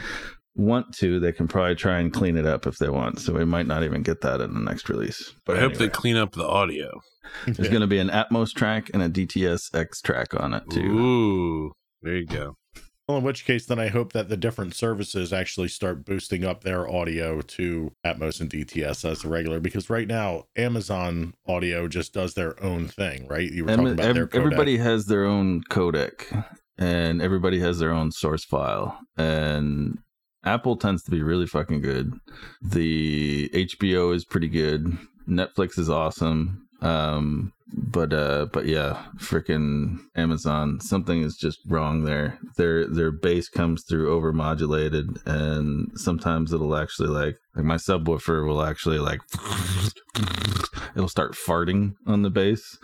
[0.56, 3.18] want to, they can probably try and clean it up if they want.
[3.18, 5.34] So we might not even get that in the next release.
[5.44, 7.00] But I hope they clean up the audio.
[7.46, 7.68] there's Yeah.
[7.68, 10.80] going to be an Atmos track and a DTS X track on it too.
[10.80, 11.72] Ooh,
[12.02, 12.54] there you go.
[13.08, 16.64] Well, in which case, then I hope that the different services actually start boosting up
[16.64, 19.60] their audio to Atmos and DTS as a regular.
[19.60, 23.50] Because right now, Amazon Audio just does their own thing, right?
[23.50, 24.34] You were Em- talking about ev- their codec.
[24.38, 26.44] everybody has their own codec
[26.78, 29.98] and everybody has their own source file and
[30.44, 32.12] Apple tends to be really fucking good.
[32.62, 34.96] The HBO is pretty good.
[35.28, 36.66] Netflix is awesome.
[36.82, 42.38] Um but uh but yeah, freaking Amazon something is just wrong there.
[42.56, 48.62] Their their bass comes through overmodulated and sometimes it'll actually like like my subwoofer will
[48.62, 49.20] actually like
[50.96, 52.78] it'll start farting on the bass.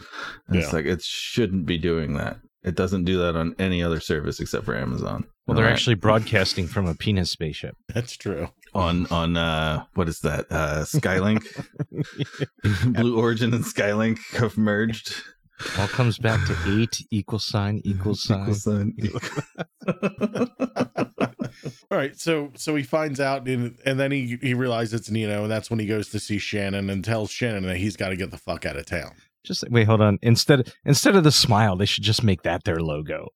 [0.48, 2.38] And It's like it shouldn't be doing that.
[2.62, 5.24] It doesn't do that on any other service except for Amazon.
[5.46, 5.72] Well, they're All right.
[5.72, 7.74] actually broadcasting from a penis spaceship.
[7.94, 8.48] That's true.
[8.74, 11.44] On on uh what is that uh skylink
[12.94, 15.14] blue origin and skylink have merged
[15.78, 18.94] All comes back to eight equal sign equal sign.
[18.96, 19.80] Equal sign.
[21.90, 25.42] All right, so so he finds out, and, and then he he realizes it's Nino,
[25.42, 28.16] and that's when he goes to see Shannon and tells Shannon that he's got to
[28.16, 29.12] get the fuck out of town.
[29.44, 30.18] Just wait, hold on.
[30.22, 33.28] Instead instead of the smile, they should just make that their logo.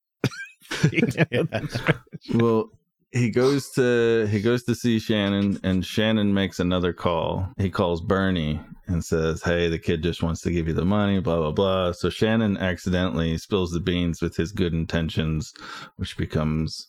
[2.34, 2.70] well
[3.14, 8.00] he goes to he goes to see shannon and shannon makes another call he calls
[8.00, 11.52] bernie and says hey the kid just wants to give you the money blah blah
[11.52, 15.54] blah so shannon accidentally spills the beans with his good intentions
[15.96, 16.86] which becomes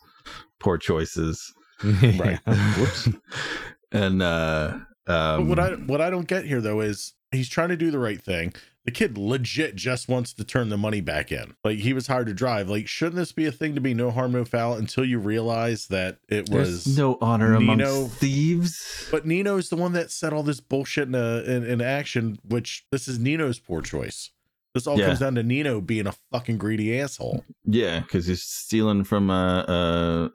[0.59, 1.53] poor choices
[1.83, 2.39] Right.
[2.77, 3.09] Whoops.
[3.91, 7.77] and uh Um, what I what I don't get here though is he's trying to
[7.77, 8.53] do the right thing.
[8.85, 11.55] The kid legit just wants to turn the money back in.
[11.63, 12.69] Like he was hired to drive.
[12.69, 15.87] Like shouldn't this be a thing to be no harm no foul until you realize
[15.87, 17.79] that it there's was no honor among
[18.09, 19.07] thieves.
[19.11, 22.85] But Nino's the one that set all this bullshit in, a, in in action, which
[22.91, 24.29] this is Nino's poor choice.
[24.75, 25.07] This all Yeah.
[25.07, 27.45] comes down to Nino being a fucking greedy asshole.
[27.63, 29.65] Yeah, because he's stealing from a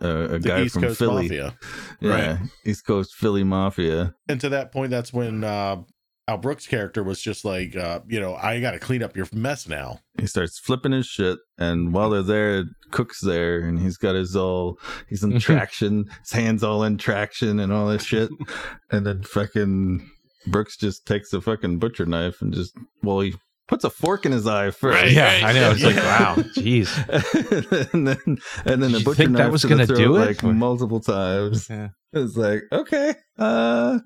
[0.00, 1.24] a, a, a The guy East from Coast Philly.
[1.24, 1.54] Mafia.
[2.00, 4.14] Yeah, East Coast Philly Mafia.
[4.28, 5.82] And to that point, that's when uh,
[6.30, 9.26] Al Brooks' character was just like, uh, you know, I got to clean up your
[9.32, 9.98] mess now.
[10.16, 14.36] He starts flipping his shit, and while they're there, Cook's there, and he's got his
[14.36, 14.78] all
[15.08, 18.30] he's in traction, his hands all in traction, and all this shit,
[18.92, 20.08] and then fucking
[20.46, 23.34] Brooks just takes a fucking butcher knife and just well he
[23.66, 25.02] puts a fork in his eye first.
[25.02, 25.10] Right.
[25.10, 25.72] Yeah, I know.
[25.72, 27.92] It's like, wow, jeez.
[27.92, 30.26] and then and then Did the butcher think that knife was gonna do it?
[30.26, 31.68] like multiple times.
[31.68, 31.88] Yeah.
[32.12, 33.98] It's like okay, uh,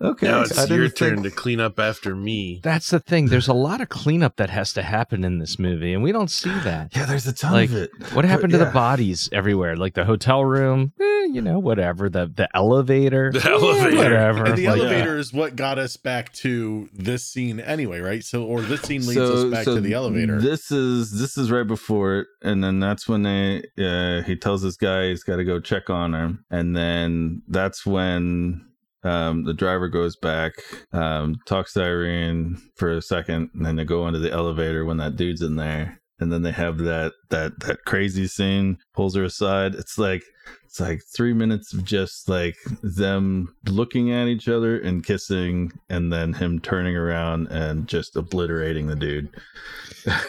[0.00, 0.26] okay.
[0.26, 2.60] Now it's didn't your think- turn to clean up after me.
[2.62, 3.26] That's the thing.
[3.26, 6.30] There's a lot of cleanup that has to happen in this movie, and we don't
[6.30, 6.96] see that.
[6.96, 7.90] Yeah, there's a ton Like, of it.
[8.14, 8.64] What happened to yeah.
[8.64, 9.76] the bodies everywhere?
[9.76, 12.08] Like the hotel room, eh, you know, whatever.
[12.08, 13.96] The the elevator, The eh, elevator.
[13.96, 14.44] whatever.
[14.46, 18.24] And the Like, elevator is what got us back to this scene anyway, right?
[18.24, 20.40] So, or this scene leads us back to the elevator.
[20.40, 24.62] This is this is right before it, and then that's when they uh, he tells
[24.62, 28.66] this guy he's got to go check on her, and then that's when
[29.04, 30.52] um, the driver goes back,
[30.92, 34.98] um, talks to Irene for a second, and then they go into the elevator when
[34.98, 39.24] that dude's in there, and then they have that that that crazy scene, pulls her
[39.24, 39.74] aside.
[39.74, 40.22] It's like
[40.64, 46.12] it's like three minutes of just like them looking at each other and kissing, and
[46.12, 49.28] then him turning around and just obliterating the dude.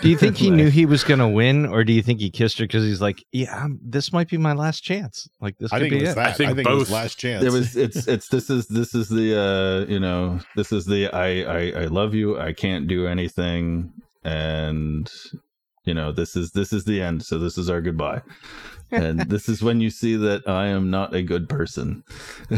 [0.02, 2.20] do you think he Like, knew he was going to win, or do you think
[2.20, 5.30] he kissed her because he's like, yeah, I'm, this might be my last chance?
[5.40, 6.16] Like this I could think be it was it.
[6.16, 6.28] that.
[6.28, 6.94] I think think, it was both.
[6.94, 7.44] last chance.
[7.46, 11.08] It was it's it's this is this is the uh you know this is the
[11.08, 13.94] I I I love you I can't do anything
[14.26, 15.10] and
[15.86, 18.22] you know this is this is the end so this is our goodbye
[18.94, 22.04] and this is when you see that I am not a good person.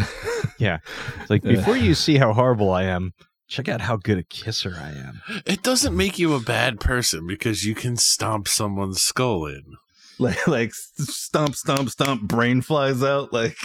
[1.22, 3.14] It's like before you see how horrible I am,
[3.48, 5.22] check out how good a kisser I am.
[5.46, 9.64] It doesn't make you a bad person because you can stomp someone's skull in.
[10.20, 13.58] Like like stomp stomp stomp brain flies out like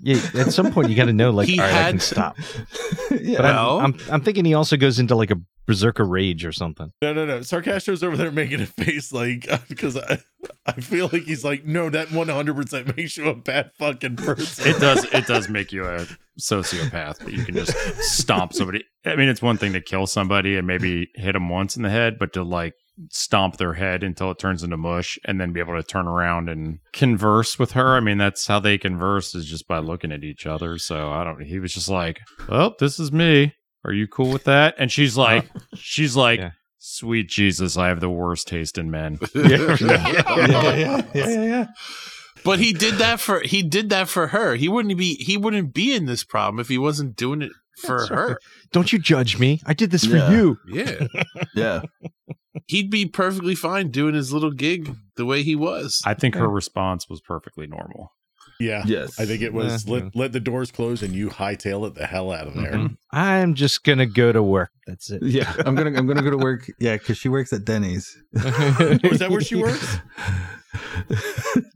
[0.00, 1.98] Yeah, at some point you got to know, like, He all right, I had can
[1.98, 2.36] to- stop.
[3.10, 3.36] yeah.
[3.38, 5.36] But Well- I'm, I'm I'm thinking he also goes into like a
[5.66, 6.92] berserker rage or something.
[7.00, 7.40] no, no, no.
[7.40, 10.18] Sarcastro's over there making a face like because I,
[10.66, 14.16] I feel like he's like, no, that one hundred percent makes you a bad fucking
[14.16, 14.68] person.
[14.68, 15.04] It does.
[15.04, 16.06] It does make you a
[16.38, 17.72] sociopath, but you can just
[18.02, 18.84] stomp somebody.
[19.06, 21.90] I mean, it's one thing to kill somebody and maybe hit them once in the
[21.90, 22.74] head, but to like
[23.10, 26.48] stomp their head until it turns into mush and then be able to turn around
[26.48, 27.96] and converse with her.
[27.96, 30.78] I mean, that's how they converse is just by looking at each other.
[30.78, 31.42] So I don't.
[31.42, 33.54] He was just like, "Oh, this is me.
[33.84, 36.40] Are you cool with that?" And she's like, she's like.
[36.40, 36.50] Yeah.
[36.86, 39.18] Sweet Jesus, I have the worst taste in men.
[39.34, 41.66] yeah, yeah, yeah, yeah, yeah.
[42.44, 44.54] But he did that for he did that for her.
[44.54, 47.98] He wouldn't be he wouldn't be in this problem if he wasn't doing it for
[47.98, 48.28] That's her.
[48.28, 48.36] right.
[48.72, 49.60] Don't you judge me.
[49.66, 50.58] I did this for you.
[50.68, 51.06] Yeah.
[51.54, 51.82] yeah.
[52.66, 56.00] He'd be perfectly fine doing his little gig the way he was.
[56.06, 56.42] I think Yeah.
[56.42, 58.10] her response was perfectly normal.
[58.60, 59.18] yeah, Yes.
[59.18, 62.06] I think it was Yeah, let let the doors close and you hightail it the
[62.06, 62.72] hell out of there.
[62.72, 62.96] Mhm.
[63.10, 64.70] I'm just gonna go to work.
[64.86, 65.22] That's it.
[65.24, 66.70] Yeah, I'm gonna I'm gonna go to work.
[66.78, 68.16] Yeah, because she works at Denny's.
[68.32, 69.98] Was that where she works?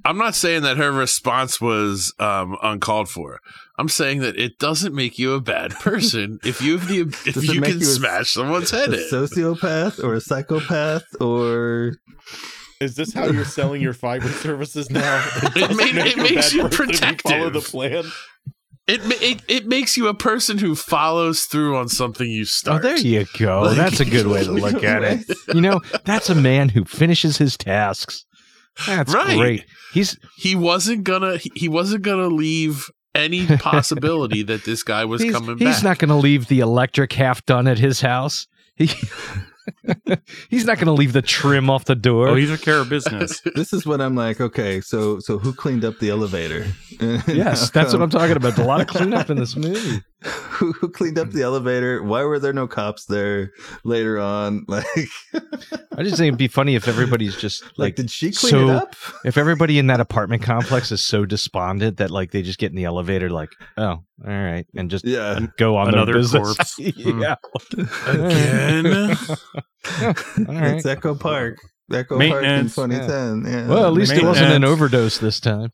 [0.05, 3.39] I'm not saying that her response was um, uncalled for.
[3.79, 7.35] I'm saying that it doesn't make you a bad person if you have the if
[7.35, 9.11] Does you can you a- smash someone's head a in.
[9.11, 11.95] sociopath or a psychopath or
[12.81, 15.25] Is this how you're selling your fiber services now?
[15.55, 18.05] It doesn't ma- it a makes you person if Follow the plan.
[18.87, 22.85] It, it it makes you a person who follows through on something you oh, start.
[22.85, 23.63] Oh, there you go.
[23.63, 25.21] Like- that's a good way to look at it.
[25.55, 28.25] You know, that's a man who finishes his tasks.
[28.87, 29.37] That's Right.
[29.37, 29.65] great.
[29.93, 35.23] He's he wasn't gonna he- he wasn't gonna leave any possibility that this guy was
[35.23, 35.85] he's, coming he's back.
[35.85, 38.47] not going to leave the electric half done at his house.
[38.77, 38.87] He,
[40.49, 42.29] he's not going to leave the trim off the door.
[42.29, 43.41] Oh, he took care of business.
[43.55, 44.41] this is what I'm like.
[44.41, 46.67] Okay, so so who cleaned up the elevator?
[47.27, 48.57] yes, that's what I'm talking about.
[48.59, 50.03] A lot of cleanup in this movie.
[50.59, 52.03] Who, who cleaned up the elevator?
[52.03, 53.53] Why were there no cops there
[53.85, 54.67] later on?
[54.69, 54.85] Like,
[55.97, 58.69] I just think it'd be funny if everybody's just like, like, did she clean so-
[58.69, 58.97] it up?
[59.25, 62.77] if everybody in that apartment complex is so despondent that like they just get in
[62.77, 66.75] the elevator like, oh, all right, and just Yeah, go on Another their corpse.
[66.79, 67.37] yeah.
[68.09, 68.87] Again?
[68.87, 70.75] all right.
[70.77, 71.59] it's Echo Park.
[71.93, 73.51] Echo Park in 2010.
[73.53, 73.69] Yeah.
[73.69, 75.71] Well, at least it wasn't an overdose this time.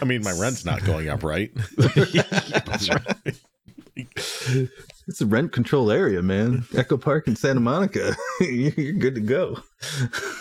[0.00, 1.50] I mean, my rent's not going up, right?
[1.76, 3.40] That's right.
[5.08, 6.64] It's a rent control area, man.
[6.76, 8.14] Echo Park in Santa Monica.
[8.40, 9.58] You're good to go.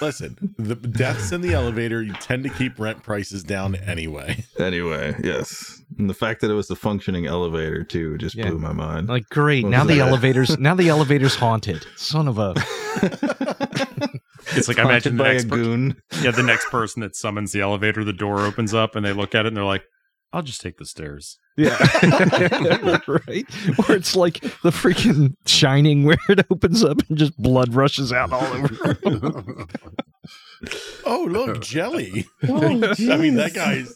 [0.02, 4.44] Listen, the deaths in the elevator, you tend to keep rent prices down anyway.
[4.60, 5.82] Anyway, yes.
[5.98, 8.50] And the fact that it was a functioning elevator too just Yeah.
[8.50, 9.08] blew my mind.
[9.10, 9.64] Like great.
[9.64, 10.08] What Now the that?
[10.08, 10.58] elevators.
[10.60, 11.86] Now the elevator's haunted.
[11.96, 12.54] Son of a.
[14.58, 16.02] It's like I imagine the by a next per- goon.
[16.22, 19.36] yeah, the next person that summons the elevator, the door opens up and they look
[19.36, 19.84] at it and they're like,
[20.34, 21.76] "I'll just take the stairs." Yeah.
[23.08, 23.46] right.
[23.80, 28.32] Or it's like the freaking Shining where it opens up and just blood rushes out
[28.32, 29.66] all over.
[31.06, 32.28] Oh, look, jelly.
[32.50, 33.96] Oh, I mean, that guy's.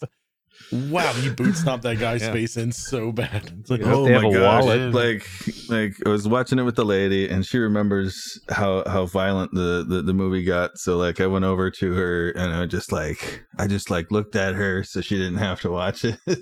[0.72, 2.32] Wow, he boot stomped that guy's Yeah.
[2.34, 3.52] face in so bad.
[3.60, 3.94] It's like, Yeah.
[3.94, 4.64] oh They have oh my a god.
[4.66, 4.94] wallet.
[4.94, 5.28] Like
[5.70, 9.86] like I was watching it with the lady and she remembers how how violent the,
[9.88, 10.78] the the movie got.
[10.78, 14.36] So like I went over to her and I just like I just like looked
[14.36, 16.18] at her so she didn't have to watch it.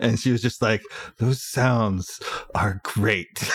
[0.00, 0.82] and she was just like,
[1.18, 2.20] Those sounds
[2.54, 3.48] are great.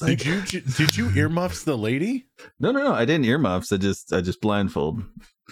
[0.00, 2.26] Like, Did you did you earmuffs the lady?
[2.60, 5.02] no no no I didn't earmuffs, I just I just blindfold.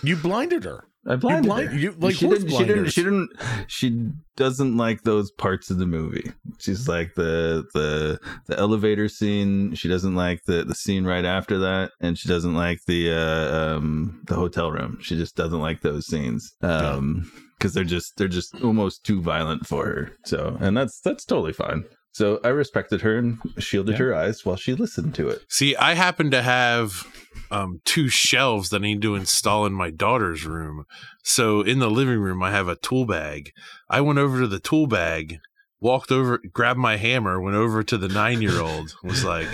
[0.03, 0.85] You blinded her.
[1.09, 1.79] I blinded blind- her.
[1.79, 2.89] you- like she didn't, she didn't.
[2.89, 3.31] She didn't.
[3.69, 6.33] She doesn't like those parts of the movie.
[6.59, 9.75] She's like the the the elevator scene.
[9.75, 13.77] She doesn't like the the scene right after that, and she doesn't like the uh,
[13.77, 14.99] um the hotel room.
[15.01, 16.53] She just doesn't like those scenes.
[16.63, 20.13] Um, because they're just they're just almost too violent for her.
[20.25, 21.85] So, and that's that's totally fine.
[22.17, 24.07] So I respected her and shielded Yeah.
[24.07, 25.43] her eyes while she listened to it.
[25.51, 27.07] See, I happen to have
[27.51, 30.87] um, two shelves that I need to install in my daughter's room.
[31.23, 33.53] So in the living room, I have a tool bag.
[33.91, 35.41] I went over to the tool bag,
[35.79, 39.49] walked over, grabbed my hammer, went over to the nine year old, was like,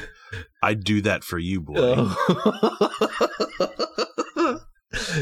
[0.62, 1.74] I'd do that for you, boy.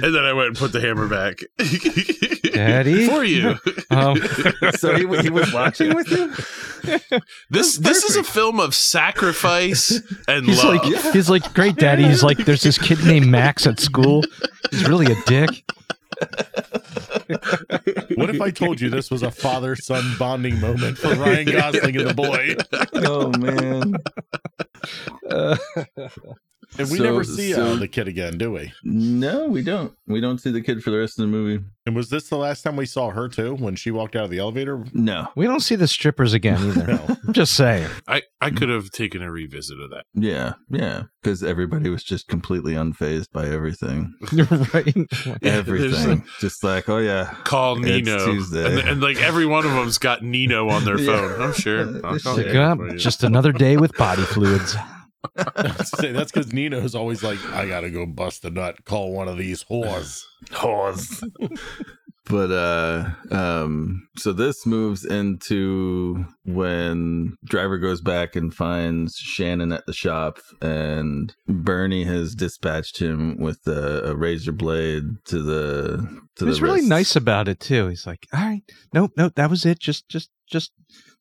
[0.05, 1.41] And then I went and put the hammer back.
[2.55, 3.07] Daddy?
[3.07, 3.57] for you.
[3.93, 4.17] Um,
[4.77, 6.33] so he, he was watching with you.
[7.51, 10.75] This this is a film of sacrifice and he's love.
[10.85, 12.05] like, he's like, great daddy.
[12.05, 14.23] He's like, there's this kid named Max at school.
[14.71, 15.51] He's really a dick.
[18.17, 21.97] What if I told you this was a father son bonding moment for Ryan Gosling
[21.97, 22.55] and the boy?
[22.95, 23.95] Oh man.
[25.29, 25.57] Uh,
[26.79, 28.73] And we So- never see uh, the kid again, do we?
[28.85, 29.93] No, we don't.
[30.07, 31.64] We don't see the kid for the rest of the movie.
[31.87, 34.31] And was this the last time we saw her too when she walked out of
[34.31, 34.85] the elevator?
[34.93, 35.29] No.
[35.35, 36.87] we don't see the strippers again either.
[36.91, 37.16] No.
[37.27, 37.89] I'm just saying.
[38.09, 40.05] I, I could have taken a revisit of that.
[40.14, 41.05] Yeah, yeah.
[41.23, 44.14] Because everybody was just completely unfazed by everything.
[44.75, 44.95] right?
[45.43, 46.25] Everything.
[46.41, 47.35] just like, oh yeah.
[47.45, 48.25] Call It's Nino.
[48.27, 48.66] Tuesday.
[48.81, 51.07] And, and like every one of them's got Nino on their Yeah.
[51.37, 51.43] phone.
[51.43, 52.07] I'm sure.
[52.07, 54.77] I'll call Like, uh, just another day with body fluids.
[55.85, 59.39] Say, That's because Nino's always like, I gotta go bust a nut, call one of
[59.39, 60.23] these whores.
[60.53, 61.23] Horse.
[62.27, 69.85] but uh um so this moves into when driver goes back and finds Shannon at
[69.87, 75.97] the shop and Bernie has dispatched him with a, a razor blade to the
[76.37, 76.89] to He was the really wrist.
[76.89, 77.89] nice about it too.
[77.89, 78.62] He's like, all right,
[78.95, 79.81] nope, nope, that was it.
[79.81, 80.73] Just, just, just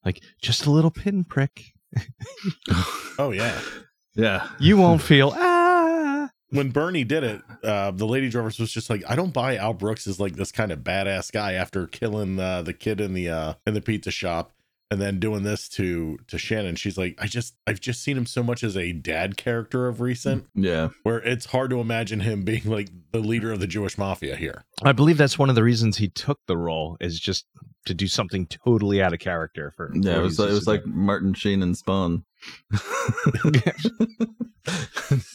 [0.05, 1.73] like, just a little pinprick.
[3.17, 3.59] Oh yeah.
[4.19, 6.29] Yeah You won't feel ah.
[6.51, 9.73] When Bernie did it, uh, the lady drivers was just like, I don't buy Al
[9.73, 13.29] Brooks as like this kind of badass guy after killing uh, the kid in the
[13.29, 14.51] uh, in the pizza shop
[14.91, 16.75] and then doing this to to Shannon.
[16.75, 20.01] She's like, I just I've just seen him so much as a dad character of
[20.01, 23.97] recent yeah where it's hard to imagine him being like the leader of the Jewish
[23.97, 24.63] mafia here.
[24.83, 27.45] I believe that's one of the reasons he took the role is just
[27.85, 29.91] to do something totally out of character for.
[29.95, 32.23] yeah it was like, it was like Martin Sheen and Spawn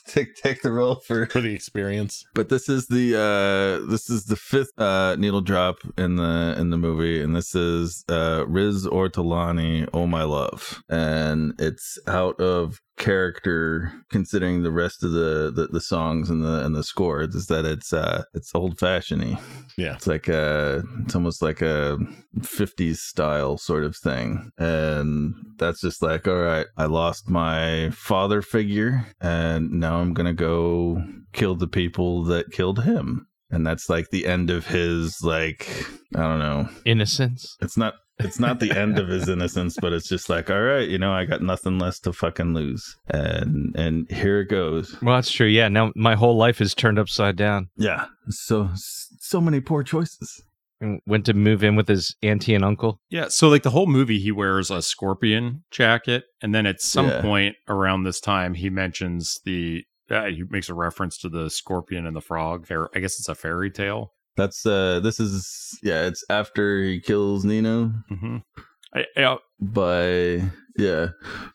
[0.06, 2.24] take take the role for For the experience.
[2.34, 6.70] but this is the uh this is the fifth uh needle drop in the in
[6.70, 12.80] the movie and this is uh riz ortolani oh my love and it's out of
[12.96, 17.46] character considering the rest of the the, the songs and the and the score is
[17.48, 19.36] that it's uh it's old fashioned
[19.76, 19.94] Yeah.
[19.94, 21.98] it's like a it's almost like a
[22.38, 28.42] 50s style sort of thing and that's just like all right i lost my father
[28.42, 34.10] figure and now i'm gonna go kill the people that killed him and that's like
[34.10, 35.68] the end of his like
[36.16, 36.68] i don't know.
[36.84, 37.56] Innocence.
[37.60, 40.88] it's not it's not the end of his innocence but it's just like all right
[40.88, 45.16] you know i got nothing less to fucking lose and and here it goes Well,
[45.16, 45.46] that's true.
[45.48, 45.68] Yeah.
[45.68, 47.68] Now my whole life is turned upside down.
[47.76, 50.42] yeah so so many poor choices
[50.80, 53.00] And went to move in with his auntie and uncle.
[53.08, 57.08] Yeah, so like the whole movie, he wears a scorpion jacket, and then at some
[57.08, 57.20] Yeah.
[57.22, 62.06] point around this time, he mentions the uh, he makes a reference to the scorpion
[62.06, 62.66] and the frog.
[62.66, 64.12] Fair, I guess it's a fairy tale.
[64.36, 68.38] That's uh this is yeah, it's after he kills Nino hmm
[68.94, 71.08] I, I, by yeah,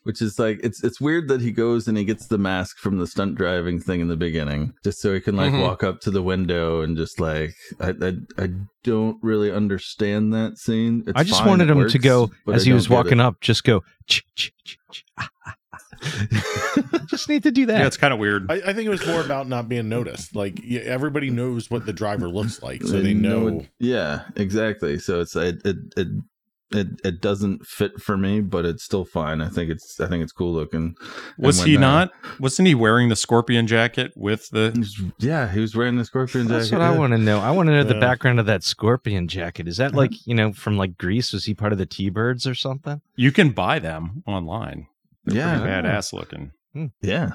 [0.04, 2.98] which is like it's it's weird that he goes and he gets the mask from
[2.98, 5.62] the stunt driving thing in the beginning just so he can like Mhm.
[5.62, 8.50] walk up to the window and just like I I, I
[8.82, 11.04] don't really understand that scene.
[11.06, 13.64] It's I just fine, wanted him to go as I he was walking up, just
[13.64, 13.84] go.
[14.06, 15.54] "Ch- ch- ch- ch- ah, ah."
[17.06, 17.80] just need to do that.
[17.80, 18.50] yeah, it's kind of weird.
[18.50, 20.34] I, I think it was more about not being noticed.
[20.34, 23.48] Like yeah, everybody knows what the driver looks like, so they know.
[23.48, 24.98] it- yeah, exactly.
[24.98, 26.08] So it's it it it
[26.72, 29.40] it, it doesn't fit for me, but it's still fine.
[29.40, 30.94] I think it's I think it's cool looking.
[31.36, 32.12] Was when, he uh, not?
[32.38, 35.12] Wasn't he wearing the scorpion jacket with the?
[35.18, 36.58] Yeah, he was wearing the scorpion jacket.
[36.58, 36.82] That's jacket.
[36.82, 37.40] what I want to know.
[37.40, 39.66] I want to know the background of that scorpion jacket.
[39.66, 41.32] Is that like you know from like Grease?
[41.32, 43.00] Was he part of the T-Birds or something?
[43.16, 44.86] You can buy them online.
[45.24, 45.58] They're Yeah.
[45.60, 46.52] badass looking.
[46.72, 46.86] Hmm.
[47.02, 47.32] Yeah,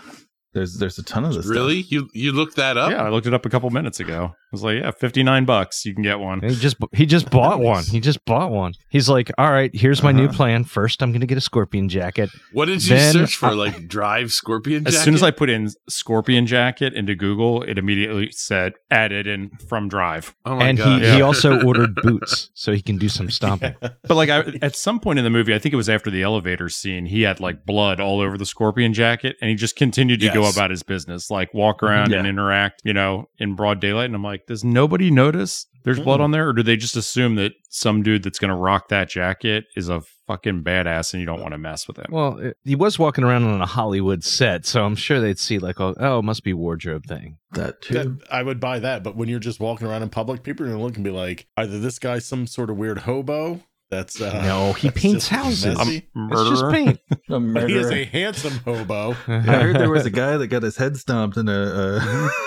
[0.53, 1.45] there's there's a ton of this.
[1.45, 1.81] Really?
[1.89, 2.91] You you looked that up?
[2.91, 4.33] Yeah, I looked it up a couple minutes ago.
[4.55, 6.39] I was like, yeah, fifty nine bucks, you can get one.
[6.41, 7.83] And he just he just bought one.
[7.83, 8.73] He just bought one.
[8.89, 10.33] He's like, all right, here's my new Uh-huh.
[10.33, 10.63] plan.
[10.63, 12.29] First, I'm gonna get a scorpion jacket.
[12.53, 13.47] What did you Then search for?
[13.47, 14.95] I- like drive scorpion jacket?
[14.97, 19.49] As soon as I put in scorpion jacket into Google, it immediately said added in
[19.69, 20.35] from Drive.
[20.45, 23.75] oh my and god, he, he also ordered boots so he can do some stomping.
[23.81, 26.21] But like I, at some point in the movie, I think it was after the
[26.23, 30.19] elevator scene, he had like blood all over the scorpion jacket, and he just continued
[30.21, 34.05] to go about his business, like walk around and interact, you know, in broad daylight.
[34.05, 36.23] And I'm like, does nobody notice there's blood Mm.
[36.23, 39.07] on there, or do they just assume that some dude that's going to rock that
[39.09, 42.07] jacket is a fucking badass and you don't want to mess with him?
[42.09, 45.59] Well, it- he was walking around on a Hollywood set, so I'm sure they'd see
[45.59, 47.37] like, oh, oh it must be wardrobe thing.
[47.51, 47.93] that too.
[47.93, 50.69] That, I would buy that, but when you're just walking around in public, people are
[50.69, 53.61] gonna look and be like, either this guy's some sort of weird hobo.
[53.95, 55.77] That's uh, No, he paints just houses.
[55.77, 56.07] messy.
[56.15, 56.99] It's just paint.
[57.29, 59.11] A But he is a handsome hobo.
[59.27, 61.99] I heard there was a guy that got his head stomped in a.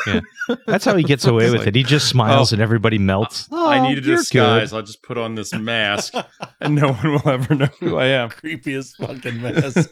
[0.07, 0.21] Uh,
[0.67, 1.75] That's how he gets away It's with like, it.
[1.75, 3.49] He just smiles oh, and everybody melts.
[3.51, 4.71] I Oh, need a disguise.
[4.71, 4.77] good.
[4.77, 6.15] I'll just put on this mask,
[6.61, 8.29] and no one will ever know who I am.
[8.31, 9.91] Creepiest fucking mask.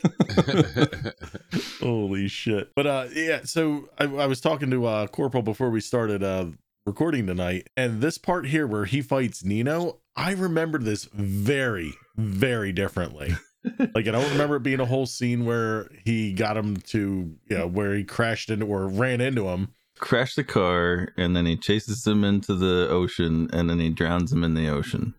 [1.80, 2.74] Holy shit.
[2.74, 6.46] But uh yeah, so I, I was talking to uh Corporal before we started uh
[6.84, 12.73] recording tonight, and this part here where he fights Nino, I remember this very, very
[12.73, 13.35] differently.
[13.79, 17.59] like I don't remember it being a whole scene where he got him to you
[17.59, 19.75] know where he crashed into or ran into him.
[19.99, 24.33] crashed the car and then he chases him into the ocean and then he drowns
[24.33, 25.14] him in the ocean.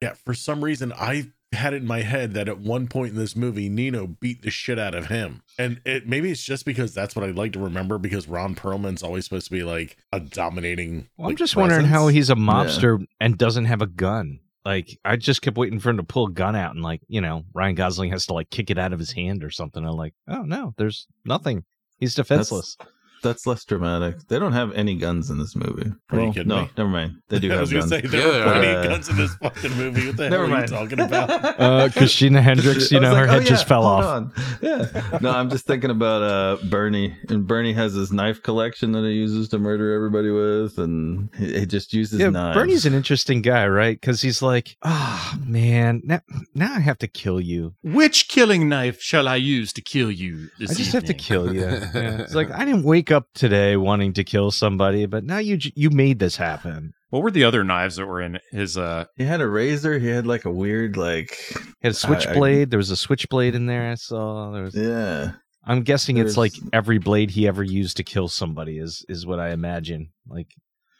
[0.00, 3.16] Yeah, for some reason I had it in my head that at one point in
[3.16, 5.42] this movie Nino beat the shit out of him.
[5.58, 9.02] And it maybe it's just because that's what I'd like to remember because Ron Perlman's
[9.02, 12.34] always supposed to be like a dominating Well, I'm like, just wondering how he's a
[12.34, 14.40] mobster and doesn't have a gun.
[14.64, 17.20] Like I just kept waiting for him to pull a gun out and like, you
[17.20, 19.84] know, Ryan Gosling has to like kick it out of his hand or something.
[19.84, 21.64] I'm like, oh no, there's nothing.
[21.98, 22.76] He's defenseless.
[22.78, 22.90] That's
[23.24, 24.16] less dramatic.
[24.28, 25.90] They don't have any guns in this movie.
[26.10, 26.70] Are you Well, kidding no, me?
[26.76, 27.12] never mind.
[27.28, 27.90] They do I have was gonna guns.
[27.90, 30.06] say there Yeah, were plenty uh, of guns in this fucking movie.
[30.06, 30.70] What the Never hell are mind.
[30.70, 31.58] you talking about?
[31.62, 34.04] Uh, Christina Hendricks, you I was know, her head oh, just fell off.
[34.04, 34.32] on.
[34.60, 35.18] Yeah.
[35.20, 39.12] No, I'm just thinking about uh Bernie, and Bernie has his knife collection that he
[39.12, 42.56] uses to murder everybody with, and he, he just uses Yeah, knives.
[42.56, 43.98] Bernie's an interesting guy, right?
[44.00, 46.20] Because he's like, ah, man, now,
[46.54, 47.74] now I have to kill you.
[47.82, 50.48] Which killing knife shall I use to kill you?
[50.58, 51.60] This I just have to kill you.
[51.92, 52.22] Yeah.
[52.22, 55.90] It's like I didn't wake up today wanting to kill somebody, but now you you
[55.90, 56.92] made this happen.
[57.10, 58.76] What were the other knives that were in his?
[58.78, 59.98] uh He had a razor.
[59.98, 61.36] He had like a weird like.
[61.50, 62.70] He had a switchblade.
[62.70, 63.90] There was a switchblade in there.
[63.90, 64.50] I saw.
[64.50, 64.74] There was.
[64.74, 65.32] Yeah.
[65.64, 69.38] I'm guessing it's like every blade he ever used to kill somebody is is what
[69.38, 70.10] I imagine.
[70.26, 70.48] Like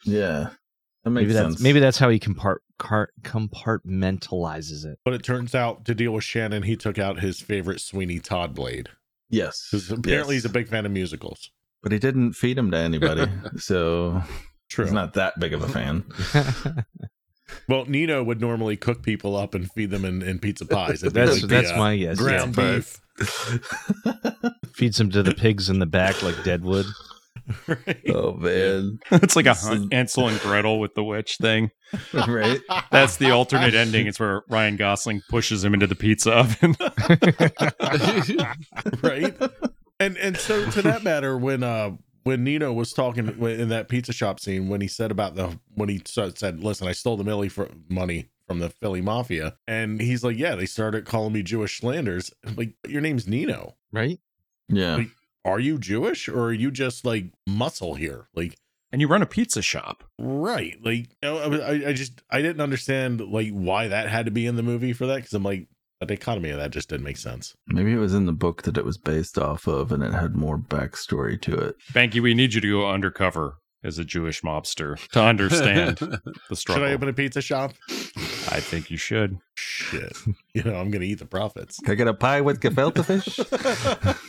[0.04, 0.50] Yeah.
[1.04, 1.54] That makes maybe sense.
[1.54, 4.98] that's maybe that's how he compart car, compartmentalizes it.
[5.04, 8.54] But it turns out to deal with Shannon, he took out his favorite Sweeney Todd
[8.54, 8.88] blade.
[9.30, 9.68] yes.
[9.72, 10.28] Apparently Yes.
[10.28, 11.50] he's a big fan of musicals.
[11.82, 13.26] But he didn't feed him to anybody,
[13.56, 14.22] so
[14.68, 14.84] True.
[14.84, 16.04] he's not that big of a fan.
[17.68, 21.02] well, Nino would normally cook people up and feed them in, in pizza pies.
[21.02, 22.18] It'd be that's the, that's uh, my guess.
[22.18, 22.76] ground yeah.
[22.76, 23.00] beef.
[24.74, 26.86] Feeds him to the pigs in the back like Deadwood.
[27.66, 28.00] Right?
[28.08, 31.70] oh man, it's like a This Ansel and Gretel with the witch thing.
[32.26, 32.60] right?
[32.90, 34.06] That's the alternate ending.
[34.06, 36.76] It's where Ryan Gosling pushes him into the pizza oven.
[39.02, 39.36] right?
[40.02, 41.92] And and so to that matter, when uh
[42.24, 45.88] when Nino was talking in that pizza shop scene, when he said about the when
[45.88, 50.22] he said, "Listen, I stole the Millie for money from the Philly Mafia," and he's
[50.22, 53.76] like, "Yeah, they started calling me Jewish slanders." I'm like, your name's Nino.
[53.92, 54.20] Right?
[54.68, 55.08] Yeah, Wait.
[55.44, 58.28] Are you Jewish or are you just like muscle here?
[58.34, 58.56] Like,
[58.92, 60.04] and you run a pizza shop.
[60.18, 60.78] right?
[60.82, 64.46] Like, you know, I, I just I didn't understand like why that had to be
[64.46, 65.66] in the movie for that because I'm like
[66.04, 67.54] the dichotomy of that just didn't make sense.
[67.68, 70.36] maybe it was in the book that it was based off of, and it had
[70.36, 71.76] more backstory to it.
[71.92, 75.96] Banky, we need you to go undercover as a Jewish mobster to understand
[76.48, 76.84] the struggle.
[76.84, 77.72] Should I open a pizza shop?
[77.88, 79.38] I think you should.
[79.56, 80.16] Shit.
[80.54, 81.78] You know, I'm gonna eat the profits.
[81.80, 83.40] Can I get a pie with gefilte fish?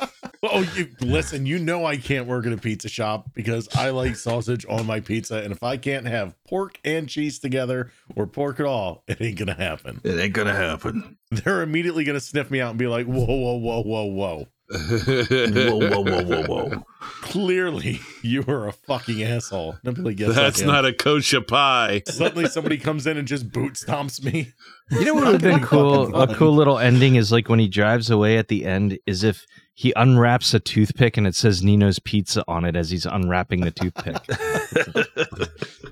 [0.44, 4.16] oh, you listen, you know I can't work at a pizza shop because I like
[4.16, 5.38] sausage on my pizza.
[5.38, 9.40] And if I can't have pork and cheese together or pork at all, it ain't
[9.40, 10.02] gonna happen.
[10.04, 11.18] it ain't gonna happen.
[11.32, 14.48] They're immediately gonna sniff me out and be like, whoa, whoa, whoa, whoa, whoa.
[14.70, 16.86] Whoa, whoa, whoa, whoa, whoa.
[17.22, 19.78] Clearly you are a fucking asshole.
[19.84, 20.66] Nobody gets That's that.
[20.66, 22.02] not a kosher pie.
[22.08, 24.54] Suddenly somebody comes in and just boot stomps me.
[24.90, 26.16] You know what would have been cool?
[26.16, 29.46] A cool little ending is like when he drives away at the end, is if
[29.76, 33.72] he unwraps a toothpick and it says Nino's Pizza on it as he's unwrapping the
[33.72, 34.18] toothpick.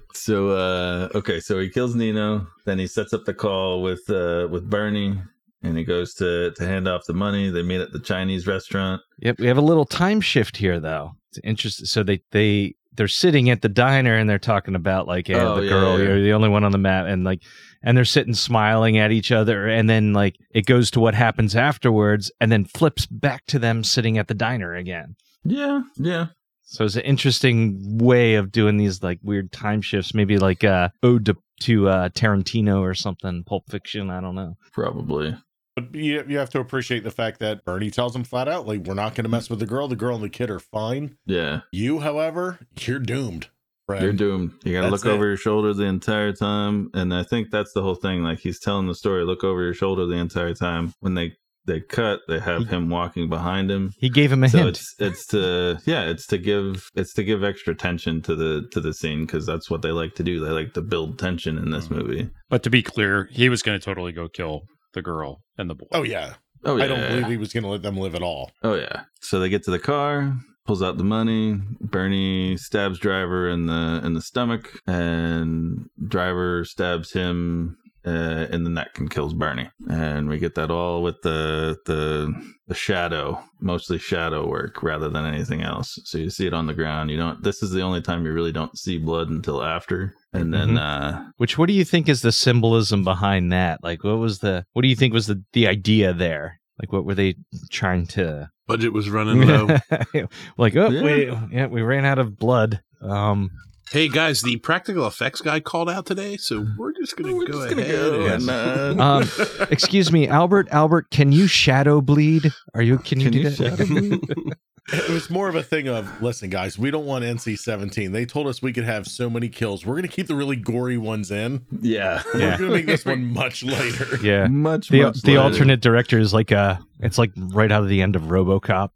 [0.13, 4.47] so uh okay, so he kills Nino, then he sets up the call with uh
[4.51, 5.19] with Bernie
[5.63, 7.49] and he goes to to hand off the money.
[7.49, 9.01] They meet at the Chinese restaurant.
[9.19, 11.15] Yep, we have a little time shift here though.
[11.29, 11.85] It's interesting.
[11.87, 15.55] So they they they're sitting at the diner and they're talking about like, hey, Oh,
[15.57, 16.05] the yeah, girl, yeah.
[16.05, 17.41] you're the only one on the map, and like,
[17.83, 21.55] and they're sitting smiling at each other, and then like it goes to what happens
[21.55, 25.15] afterwards, and then flips back to them sitting at the diner again.
[25.43, 26.27] Yeah, yeah.
[26.63, 30.89] So it's an interesting way of doing these like weird time shifts, maybe like uh
[31.03, 34.09] ode to, to uh Tarantino or something, Pulp Fiction.
[34.09, 34.55] I don't know.
[34.71, 35.35] Probably.
[35.75, 38.81] But you, you have to appreciate the fact that Bernie tells him flat out, like,
[38.81, 39.87] we're not going to mess with the girl.
[39.87, 41.15] The girl and the kid are fine.
[41.25, 41.61] Yeah.
[41.71, 43.47] You, however, you're doomed.
[43.87, 44.03] Friend.
[44.03, 44.51] You're doomed.
[44.63, 46.89] You gotta That's look over your shoulder the entire time.
[46.93, 48.21] And I think that's the whole thing.
[48.23, 50.93] Like he's telling the story, look over your shoulder the entire time.
[50.99, 51.33] When they
[51.65, 53.91] they cut, they have him walking behind him.
[53.97, 54.69] He gave him a so hint.
[54.69, 58.79] it's it's to yeah it's to give it's to give extra tension to the to
[58.81, 61.71] the scene because that's what they like to do they like to build tension in
[61.71, 61.91] this Mhm.
[61.97, 64.61] movie But to be clear, he was going to totally go kill
[64.93, 65.87] the girl and the boy.
[65.91, 66.33] Oh, yeah.
[66.65, 68.51] oh yeah I don't believe he was going to let them live at all.
[68.63, 70.35] oh yeah so they get to the car
[70.65, 77.13] pulls out the money bernie stabs driver in the in the stomach and driver stabs
[77.13, 81.77] him uh, in the neck and kills Bernie, and we get that all with the
[81.85, 82.33] the
[82.67, 85.99] the shadow, mostly shadow work rather than anything else.
[86.05, 87.11] So you see it on the ground.
[87.11, 87.43] You don't.
[87.43, 90.79] This is the only time you really don't see blood until after, and then Mhm.
[90.79, 93.83] uh, Which what do you think is the symbolism behind that?
[93.83, 96.59] Like what was the what do you think was the the idea there?
[96.79, 97.35] Like what were they
[97.69, 99.67] trying to Budget was running low.
[100.57, 101.03] like oh Yeah.
[101.03, 102.81] we yeah, we ran out of blood.
[103.01, 103.51] Um
[103.91, 107.53] hey guys, the practical effects guy called out today, so we're just gonna we're go
[107.65, 107.95] just gonna ahead.
[107.95, 109.29] go and- and, uh, um
[109.71, 112.51] excuse me, Albert, Albert, can you shadow bleed?
[112.73, 113.77] Are you can you Can do you that?
[113.77, 114.55] shadow bleed?
[114.93, 118.11] It was more of a thing of, listen, guys, we don't want NC 17.
[118.11, 119.85] They told us we could have so many kills.
[119.85, 121.65] We're going to keep the really gory ones in.
[121.81, 122.57] yeah, We're Yeah.
[122.57, 124.17] going to make this one much later.
[124.23, 124.47] Yeah.
[124.47, 125.41] much The much the later.
[125.41, 128.89] alternate director is like uh it's like right out of the end of RoboCop.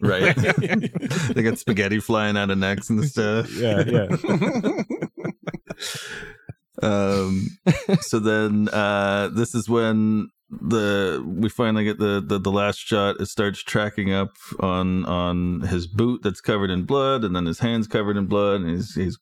[0.00, 0.36] Right.
[1.34, 3.50] they got spaghetti flying out of necks and stuff.
[3.60, 4.08] Yeah, yeah.
[6.82, 7.46] um
[8.00, 13.20] so then uh this is when the we finally get the, the the last shot
[13.20, 17.60] it starts tracking up on on his boot that's covered in blood and then his
[17.60, 19.18] hands covered in blood and he's he's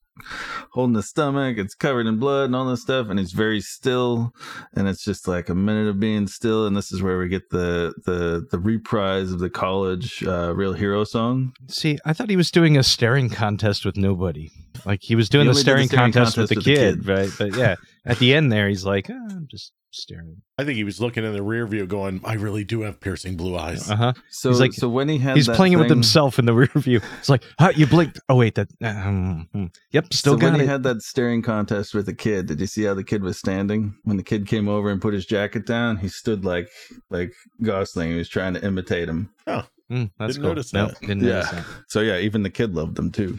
[0.73, 4.33] holding his stomach it's covered in blood and all this stuff and he's very still
[4.75, 7.51] and it's just like a minute of being still and this is where we get
[7.51, 12.37] the the the reprise of the college uh real hero song See, I thought he
[12.37, 14.51] was doing a staring contest with nobody.
[14.85, 16.67] Like he was doing He the only did the staring, staring contest, with the contest
[17.07, 17.31] with the kid, right?
[17.53, 20.43] But yeah, at the end there, he's like, "Ah, I'm just staring.
[20.59, 23.37] I think he was looking in the rear view going, I really do have piercing
[23.39, 23.91] blue eyes.
[23.91, 24.13] Uh huh.
[24.31, 26.53] so He's like- so when he had He's that playing it with himself in the
[26.63, 27.01] rear view.
[27.19, 28.21] It's like, huh, you blinked.
[28.29, 28.69] Oh wait, that.
[28.85, 29.49] Um,
[29.91, 30.65] yep, still so got when it.
[30.65, 33.39] he had that staring contest with the kid, did you see how the kid was
[33.39, 33.95] standing?
[34.05, 36.69] When the kid came over and put his jacket down, he stood like
[37.11, 38.11] like Gosling.
[38.11, 39.31] He was trying to imitate him.
[39.47, 40.51] Mm, that's Didn't cool.
[40.51, 41.01] notice Nope, that.
[41.01, 41.33] didn't Yeah.
[41.37, 41.65] notice that.
[41.89, 43.39] So yeah, even the kid loved him too.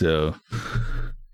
[0.00, 0.34] So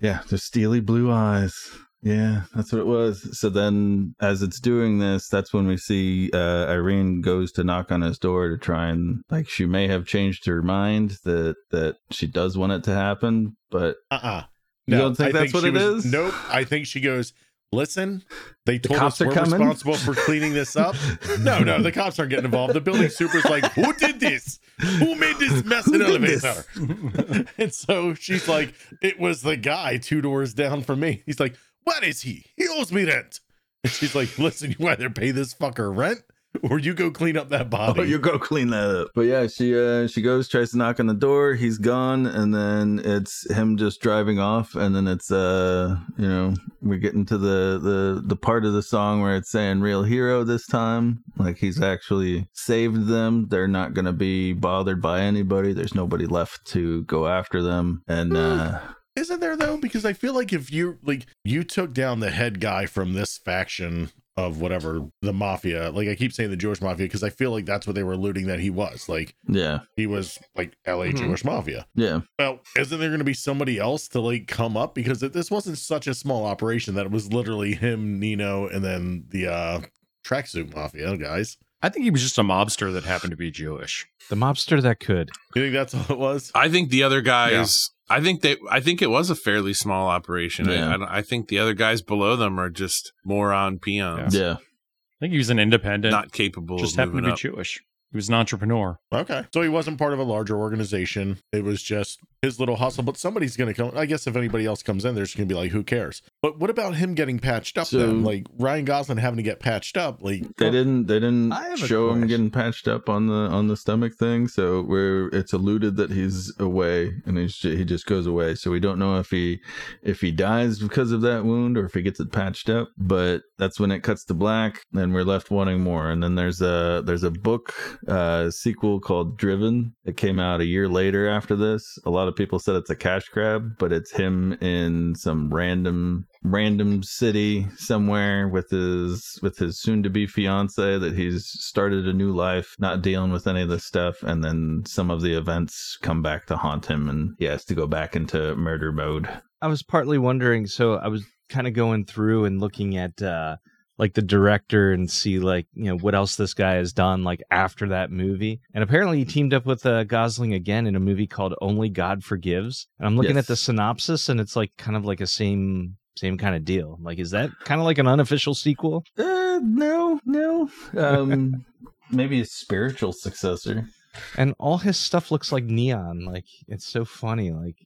[0.00, 1.54] yeah, the steely blue eyes.
[2.02, 3.36] Yeah, that's what it was.
[3.40, 7.90] So then, as it's doing this, that's when we see uh, Irene goes to knock
[7.90, 11.96] on his door to try and like she may have changed her mind that that
[12.10, 14.42] she does want it to happen, but Uh-uh.
[14.86, 16.12] You don't think that's what she it was- is?
[16.12, 16.34] Nope.
[16.48, 17.32] I think she goes,
[17.72, 18.22] listen,
[18.66, 20.94] they told cops us we're coming?" responsible for cleaning this up.
[21.40, 22.72] No, no, the cops aren't getting involved.
[22.74, 24.58] The building super's like, who did this?
[24.78, 27.48] Who made this mess in Who the did elevator?
[27.58, 31.22] and so she's like, it was the guy two doors down from me.
[31.24, 32.44] He's like, what is he?
[32.56, 33.40] He owes me rent.
[33.84, 36.20] And she's like, listen, you either pay this fucker rent
[36.70, 38.00] or you go clean up that body.
[38.00, 39.08] Oh, you go clean that up.
[39.14, 42.54] But yeah, she uh she goes, tries to knock on the door, he's gone, and
[42.54, 47.38] then it's him just driving off, and then it's uh you know, we're getting to
[47.38, 51.22] the the the part of the song where it's saying real hero this time.
[51.36, 53.46] Like he's actually saved them.
[53.48, 55.72] They're not gonna be bothered by anybody.
[55.72, 58.02] There's nobody left to go after them.
[58.08, 58.80] And uh
[59.14, 59.76] Isn't there though?
[59.76, 63.38] Because I feel like if you like you took down the head guy from this
[63.38, 67.50] faction of whatever the mafia, like I keep saying the Jewish mafia because I feel
[67.52, 69.08] like that's what they were alluding that he was.
[69.08, 71.16] Like Yeah, he was like LA Mhm.
[71.16, 71.86] Jewish mafia.
[71.94, 72.20] yeah.
[72.38, 75.50] Well, isn't there going to be somebody else to like come up because it, this
[75.50, 79.80] wasn't such a small operation that it was literally him, Nino, and then the uh
[80.24, 81.56] tracksuit mafia guys.
[81.82, 84.06] I think he was just a mobster that happened to be Jewish.
[84.30, 85.30] The mobster that could.
[85.54, 86.50] You think that's all it was?
[86.54, 87.90] I think the other guys.
[88.08, 88.56] I think they.
[88.70, 90.68] I think it was a fairly small operation.
[90.68, 90.96] Yeah.
[90.96, 94.56] I, I, I think the other guys below them are just moron peons, Yeah.
[94.58, 97.38] I think he was an independent, not capable just of happened to be up.
[97.38, 97.82] Jewish.
[98.12, 98.98] He was an entrepreneur.
[99.12, 99.44] Okay.
[99.52, 101.38] So he wasn't part of a larger organization.
[101.52, 103.02] It was just his little hustle.
[103.02, 103.92] But somebody's going to come.
[103.96, 106.22] I guess if anybody else comes in, there's going to be like, who cares?
[106.46, 108.22] But what about him getting patched up So- then?
[108.22, 110.22] Like Ryan Gosling having to get patched up.
[110.22, 111.06] Like, They didn't.
[111.08, 114.14] They didn't I have a show him getting patched up on the on the stomach
[114.14, 114.46] thing.
[114.46, 118.54] So where it's alluded that he's away and he's he just goes away.
[118.54, 119.58] So we don't know if he
[120.04, 122.90] if he dies because of that wound or if he gets it patched up.
[122.96, 126.10] But that's when it cuts to black, and we're left wanting more.
[126.12, 127.74] And then there's a there's a book
[128.06, 131.98] uh, sequel called Driven that came out a year later after this.
[132.04, 136.28] A lot of people said it's a cash grab, but it's him in some random
[136.50, 142.12] random city somewhere with his with his soon to be fiance that he's started a
[142.12, 145.98] new life not dealing with any of this stuff and then some of the events
[146.02, 149.28] come back to haunt him and he has to go back into murder mode
[149.62, 150.66] I was partly wondering.
[150.66, 153.56] So I was kind of going through and looking at uh,
[153.98, 157.42] like the director and see like you know what else this guy has done like
[157.50, 158.60] after that movie.
[158.74, 162.22] And apparently he teamed up with uh, Gosling again in a movie called Only God
[162.22, 162.86] Forgives.
[162.98, 163.44] And I'm looking Yes.
[163.44, 166.98] at the synopsis and it's like kind of like a same same kind of deal.
[167.00, 169.04] Like is that kind of like an unofficial sequel?
[169.18, 171.64] uh no no um
[172.10, 173.88] maybe a spiritual successor
[174.36, 176.24] And all his stuff looks like neon.
[176.24, 177.50] Like it's so funny.
[177.52, 177.76] Like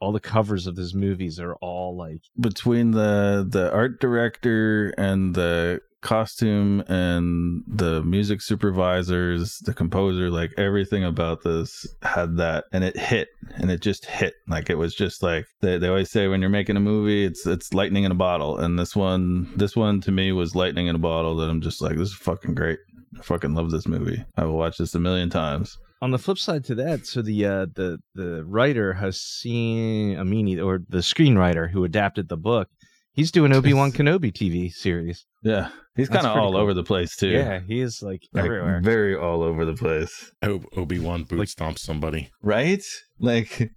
[0.00, 5.34] all the covers of his movies are all like between the the art director and
[5.34, 12.84] the costume and the music supervisors the composer like everything about this had that and
[12.84, 14.34] it hit and it just hit.
[14.46, 17.44] Like it was just like they, they always say when you're making a movie it's
[17.44, 18.56] it's lightning in a bottle.
[18.58, 21.82] And this one this one to me was lightning in a bottle that i'm just
[21.82, 22.78] like this is fucking great.
[23.18, 24.24] I fucking love this movie.
[24.36, 25.76] I will watch this a million times.
[26.02, 30.62] On the flip side to that, so the uh, the the writer has Hossein Amini,
[30.62, 32.68] or the screenwriter who adapted the book,
[33.12, 35.24] he's doing Obi Wan Kenobi TV series.
[35.46, 36.60] Yeah he's kind of all cool.
[36.60, 38.80] over the place too Yeah, he is like, Like, everywhere.
[38.82, 42.30] very all over the place I hope Obi Wan boot Like- stomps somebody.
[42.42, 42.82] right?
[43.18, 43.70] Like,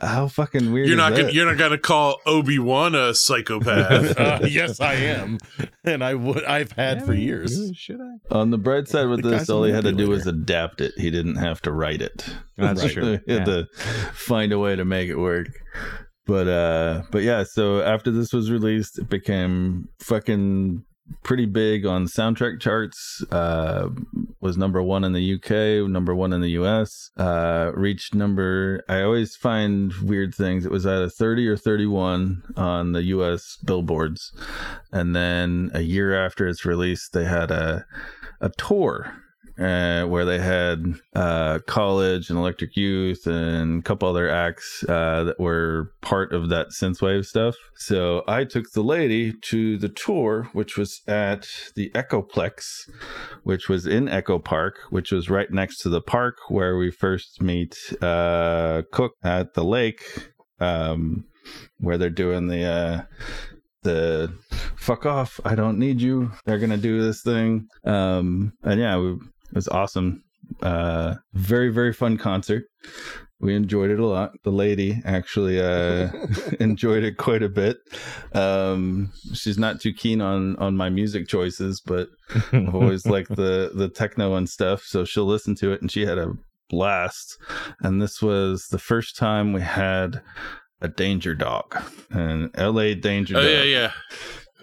[0.00, 1.12] how fucking weird You're is not.
[1.12, 1.20] that?
[1.20, 4.16] Gonna, you're not gonna call Obi Wan a psychopath.
[4.18, 5.36] Uh, yes, I am,
[5.84, 6.44] and I would.
[6.44, 7.70] I've had Yeah, for man, years.
[7.74, 8.34] Should I?
[8.34, 10.92] On the bright side with The this, all he had to do was adapt it.
[10.96, 12.24] He didn't have to write it.
[12.56, 12.92] That's Right.
[12.92, 13.18] true.
[13.26, 13.54] He had Yeah.
[13.54, 13.66] to
[14.14, 15.48] find a way to make it work.
[16.26, 20.84] But uh but yeah, so after this was released, it became fucking
[21.22, 23.22] pretty big on soundtrack charts.
[23.30, 23.88] Uh
[24.40, 27.10] was number 1 in the UK, number 1 in the US.
[27.16, 30.64] Uh reached number I always find weird things.
[30.64, 34.32] It was either 30 or 31 on the US billboards.
[34.92, 37.86] And then a year after its release, they had a
[38.40, 39.14] a tour
[39.60, 45.24] uh, where they had uh, college and electric youth and a couple other acts uh,
[45.24, 47.56] that were part of that synthwave stuff.
[47.76, 52.88] So i took the lady to the tour which was at the echoplex
[53.42, 57.42] which was in echo park which was right next to the park where we first
[57.42, 61.24] meet uh, cook at the lake um,
[61.78, 63.02] where they're doing the uh,
[63.82, 64.32] the
[64.76, 67.66] fuck off i don't need you they're gonna do this thing.
[67.84, 69.16] Um and yeah we,
[69.50, 70.22] it was awesome.
[70.62, 72.64] Uh very very fun concert.
[73.42, 74.32] We enjoyed it a lot.
[74.42, 76.10] The lady actually uh
[76.60, 77.78] enjoyed it quite a bit.
[78.32, 82.08] Um she's not too keen on on my music choices but
[82.52, 86.04] i've always liked the the techno and stuff so she'll listen to it and she
[86.06, 86.32] had a
[86.68, 87.36] blast.
[87.80, 90.20] And this was the first time we had
[90.82, 91.76] a danger dog
[92.10, 93.50] an la danger oh dog.
[93.50, 93.92] yeah, yeah.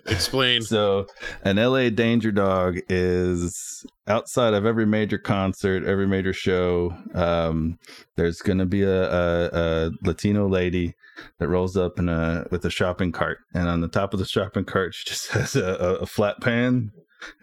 [0.08, 0.62] Explain.
[0.62, 1.08] so,
[1.44, 6.96] an LA Danger Dog is outside of every major concert, every major show.
[7.14, 7.78] Um,
[8.16, 10.96] there's going to be a, a, a Latino lady
[11.40, 14.26] that rolls up in a with a shopping cart, and on the top of the
[14.26, 16.92] shopping cart, she just has a, a, flat pan.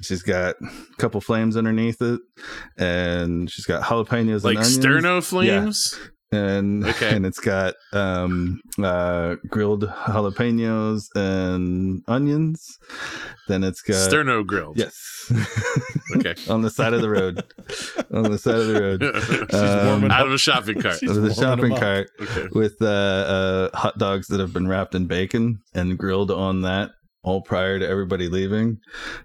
[0.02, 2.20] She's got a couple flames underneath it,
[2.78, 4.78] and she's got jalapenos Like and onions.
[4.78, 5.98] sterno flames.
[6.34, 7.10] And Okay.
[7.16, 12.78] and it's got um uh grilled jalapenos and onions.
[13.48, 14.76] Then it's got Sterno grilled.
[14.78, 15.10] yes.
[16.16, 16.34] Okay.
[16.50, 17.42] on the side of the road.
[18.12, 19.02] on the side of the road.
[19.86, 20.98] warming Um, Out of a shopping cart.
[20.98, 21.78] She's of the warming shopping 'em up.
[21.80, 22.48] cart Okay.
[22.52, 26.90] with uh, uh, hot dogs that have been wrapped in bacon and grilled on that
[27.24, 28.78] all prior to everybody leaving.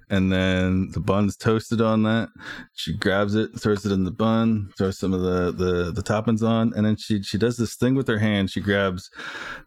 [0.09, 2.29] And then the bun's toasted on that.
[2.73, 6.41] She grabs it, throws it in the bun, throws some of the, the, the toppings
[6.41, 8.49] on, and then she she does this thing with her hand.
[8.49, 9.09] She grabs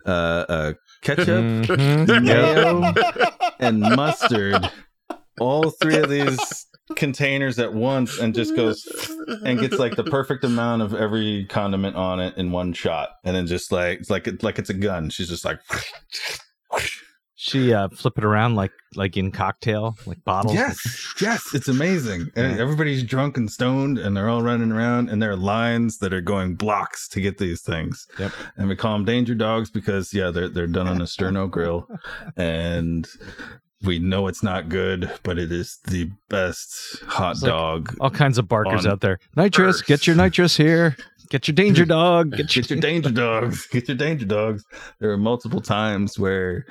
[0.07, 0.72] uh, uh,
[1.03, 2.24] ketchup Mhm.
[2.24, 2.93] mayo,
[3.61, 4.68] and mustard.
[5.41, 6.66] All three of these
[6.97, 8.85] containers at once and just goes
[9.47, 13.35] and gets like the perfect amount of every condiment on it in one shot and
[13.35, 15.59] then just like it's like it's like it's a gun she's just like
[17.45, 20.55] She uh, flip it around like like in cocktail like bottles.
[20.55, 25.20] yes yes it's amazing and everybody's drunk and stoned and they're all running around and
[25.20, 28.32] there are lines that are going blocks to get these things Yep.
[28.59, 31.88] and we call them danger dogs because yeah they're they're done on a sterno grill
[32.36, 33.09] and
[33.82, 38.38] we know it's not good but it is the best hot like- dog All kinds
[38.38, 39.18] of barkers out there.
[39.36, 39.86] Nitrous, Earth.
[39.86, 40.97] get your nitrous here.
[41.31, 42.33] Get your danger dog.
[42.33, 44.64] Get your, get your danger dogs get your danger dogs
[44.99, 46.66] there were multiple times where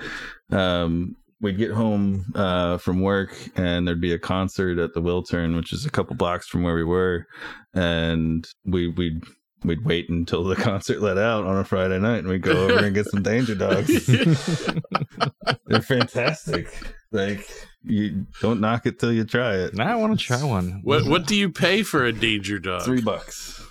[0.51, 5.55] um we'd get home uh from work and there'd be a concert at the wiltern
[5.55, 7.25] which is a couple blocks from where we were.
[7.73, 9.23] And we we'd
[9.63, 12.83] we'd wait until the concert let out on a friday night and we'd go over
[12.85, 14.07] and get some danger dogs
[15.67, 16.67] they're fantastic.
[17.11, 17.49] Like
[17.83, 19.73] you don't knock it till you try it.
[19.73, 20.81] Now I want to try one.
[20.83, 22.83] What what do you pay for a danger dog?
[22.83, 23.61] three bucks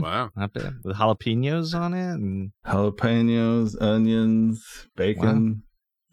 [0.00, 0.30] Wow.
[0.36, 0.74] Not bad.
[0.84, 4.62] With jalapenos on it, and jalapenos onions
[4.96, 5.62] bacon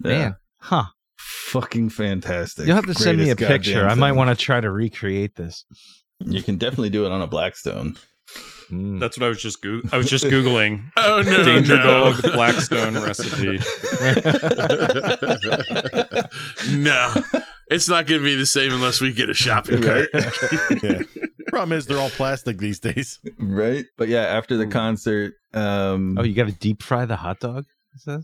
[0.03, 0.09] Yeah.
[0.17, 0.85] man, huh?
[1.17, 2.65] fucking fantastic.
[2.67, 3.73] You'll have to send me a picture.
[3.81, 5.65] goddamn I might want to try to recreate this.
[6.19, 7.95] You can definitely do it on a Blackstone.
[8.71, 8.99] Mm.
[8.99, 11.43] That's what I was just goo- I was just googling Oh no.
[11.45, 12.11] Danger no.
[12.11, 13.59] Dog Blackstone recipe.
[16.71, 17.13] no.
[17.69, 20.09] It's not going to be the same unless we get a shopping cart.
[20.83, 21.01] yeah.
[21.57, 23.19] Problem is, they're all plastic these days.
[23.39, 23.85] right?
[23.97, 27.65] But yeah, after the concert, um, Oh, you got to deep fry the hot dog?
[27.95, 28.23] Is that-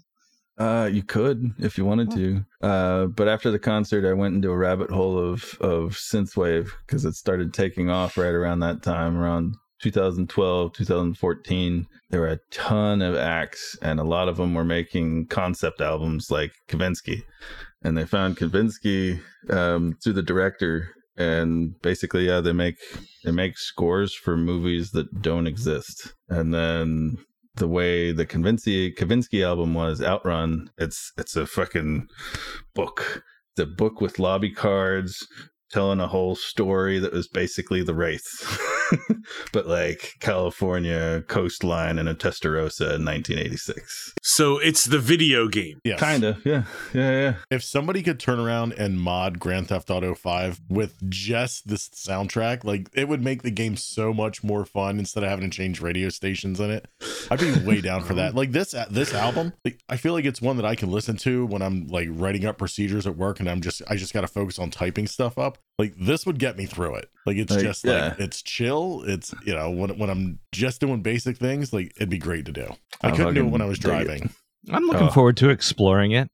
[0.60, 2.46] uh, you could if you wanted to.
[2.62, 7.06] Uh, but after the concert, I went into a rabbit hole of of synthwave because
[7.06, 11.88] it started taking off right around that time, around 2012, 2014.
[12.12, 16.30] There were a ton of acts, and a lot of them were making concept albums
[16.30, 17.24] like Kavinsky.
[17.84, 19.20] And they found Kavinsky
[19.50, 22.78] um, through the director, and basically, yeah, they make
[23.24, 26.14] they make scores for movies that don't exist.
[26.30, 27.18] And then
[27.56, 32.08] the way the Kavinsky Kavinsky album was Outrun, it's it's a fucking
[32.74, 33.24] book.
[33.56, 35.28] The book with lobby cards
[35.72, 38.24] telling a whole story that was basically the Wraith,
[39.54, 44.14] but like California coastline and a Testarossa in 1986.
[44.22, 45.80] So it's the video game.
[45.84, 46.00] Yes.
[46.00, 46.64] Kind of, yeah,
[46.94, 47.36] yeah, yeah.
[47.50, 52.64] If somebody could turn around and mod Grand Theft Auto 5 with just this soundtrack,
[52.64, 55.82] like it would make the game so much more fun instead of having to change
[55.82, 56.88] radio stations in it.
[57.30, 58.36] I'd be way down for that.
[58.36, 61.18] Like this uh, this album, like, I feel like it's one that I can listen
[61.18, 64.22] to when I'm like writing up procedures at work and I'm just I just got
[64.22, 65.58] to focus on typing stuff up.
[65.80, 67.10] Like this would get me through it.
[67.26, 68.10] Like it's Like, just yeah.
[68.10, 69.04] like it's chill.
[69.08, 72.52] It's you know when when I'm just doing basic things, like it'd be great to
[72.52, 72.68] do.
[73.02, 74.06] I I couldn't do it when I was dig it.
[74.06, 74.30] driving.
[74.72, 75.12] I'm looking Oh.
[75.12, 76.30] forward to exploring it.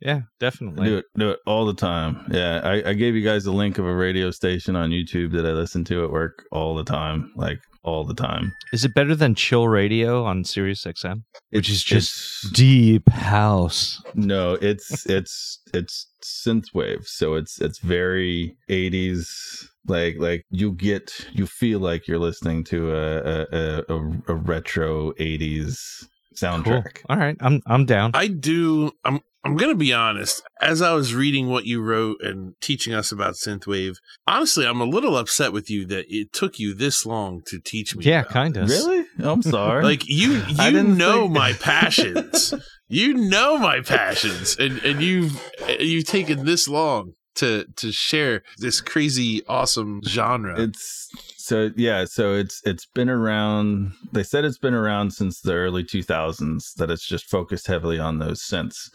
[0.00, 0.88] Yeah, definitely.
[0.88, 2.26] do it, do it all the time.
[2.30, 5.46] Yeah, I, I gave you guys a link of a radio station on YouTube that
[5.46, 8.54] I listen to at work all the time, like all the time.
[8.72, 14.02] Is it better than Chill Radio on Sirius XM, which it's, is just deep house?
[14.14, 19.68] No, it's it's it's synthwave, so it's it's very 80s.
[19.86, 25.12] Like like you get you feel like you're listening to a a, a, a retro
[25.12, 26.06] 80s
[26.42, 26.94] soundtrack.
[26.94, 27.04] Cool.
[27.08, 28.10] All right, I'm I'm down.
[28.14, 28.92] I do.
[29.04, 30.42] I'm I'm gonna be honest.
[30.60, 34.84] As I was reading what you wrote and teaching us about synthwave, honestly, I'm a
[34.84, 38.04] little upset with you that it took you this long to teach me.
[38.04, 38.68] Yeah, kind of.
[38.68, 39.04] Really?
[39.18, 39.82] I'm sorry.
[39.82, 42.54] like you, you know think- my passions.
[42.88, 45.40] you know my passions, and and you've
[45.80, 50.60] you've taken this long to to share this crazy awesome genre.
[50.60, 51.08] It's
[51.42, 55.82] so yeah so it's it's been around they said it's been around since the early
[55.82, 58.90] 2000s that it's just focused heavily on those synths.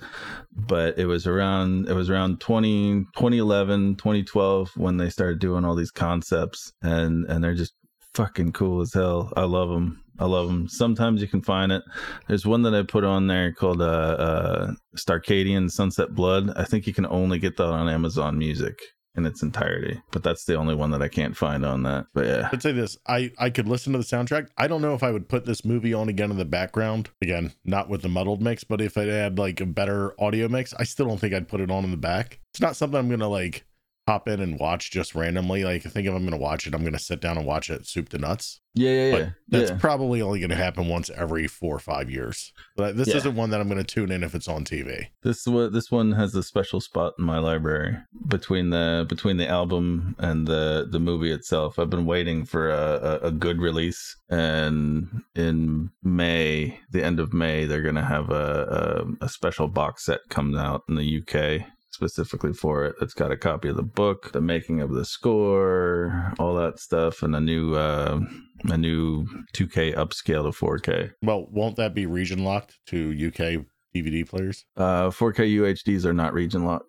[0.52, 5.76] But it was around it was around 20 2011 2012 when they started doing all
[5.76, 7.74] these concepts and and they're just
[8.14, 9.32] fucking cool as hell.
[9.36, 11.84] I love them i love them sometimes you can find it.
[12.28, 16.52] There's one that i put on there called uh uh starcadian sunset blood.
[16.56, 18.80] I think you can only get that on amazon music
[19.18, 20.02] in its entirety.
[20.12, 22.08] But that's the only one that I can't find on that.
[22.14, 24.50] But yeah, I'd say this: I I could listen to the soundtrack.
[24.58, 27.10] I don't know if I would put this movie on again in the background.
[27.22, 30.74] Again, not with the muddled mix, but if it had like a better audio mix,
[30.76, 32.40] I still don't think I'd put it on in the back.
[32.52, 33.66] It's not something I'm gonna like
[34.08, 35.64] hop in and watch just randomly.
[35.66, 37.86] Like I think if I'm gonna watch it, I'm gonna sit down and watch it
[37.86, 38.62] soup to nuts.
[38.74, 39.30] yeah, yeah, But yeah.
[39.50, 39.78] that's yeah.
[39.78, 42.54] probably only gonna happen once every four or five years.
[42.78, 43.18] But this Yeah.
[43.18, 45.08] isn't one that I'm gonna tune in if it's on TV.
[45.24, 47.98] This one, this one has a special spot in my library
[48.28, 51.78] between the between the album and the the movie itself.
[51.78, 57.34] I've been waiting for a, a, a good release, and in May, the end of
[57.34, 61.66] May, they're gonna have a, a a special box set comes out in the UK
[61.98, 62.96] specifically for it.
[63.02, 67.24] It's got a copy of the book, the making of the score, all that stuff,
[67.24, 68.20] and a new uh,
[68.66, 69.26] a new
[69.56, 71.12] 2K upscale to 4K.
[71.24, 73.66] Well, won't that be region locked to UK
[73.96, 74.66] DVD players?
[74.78, 76.86] Uh, 4K UHDs are not region locked.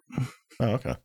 [0.60, 0.96] Oh, okay.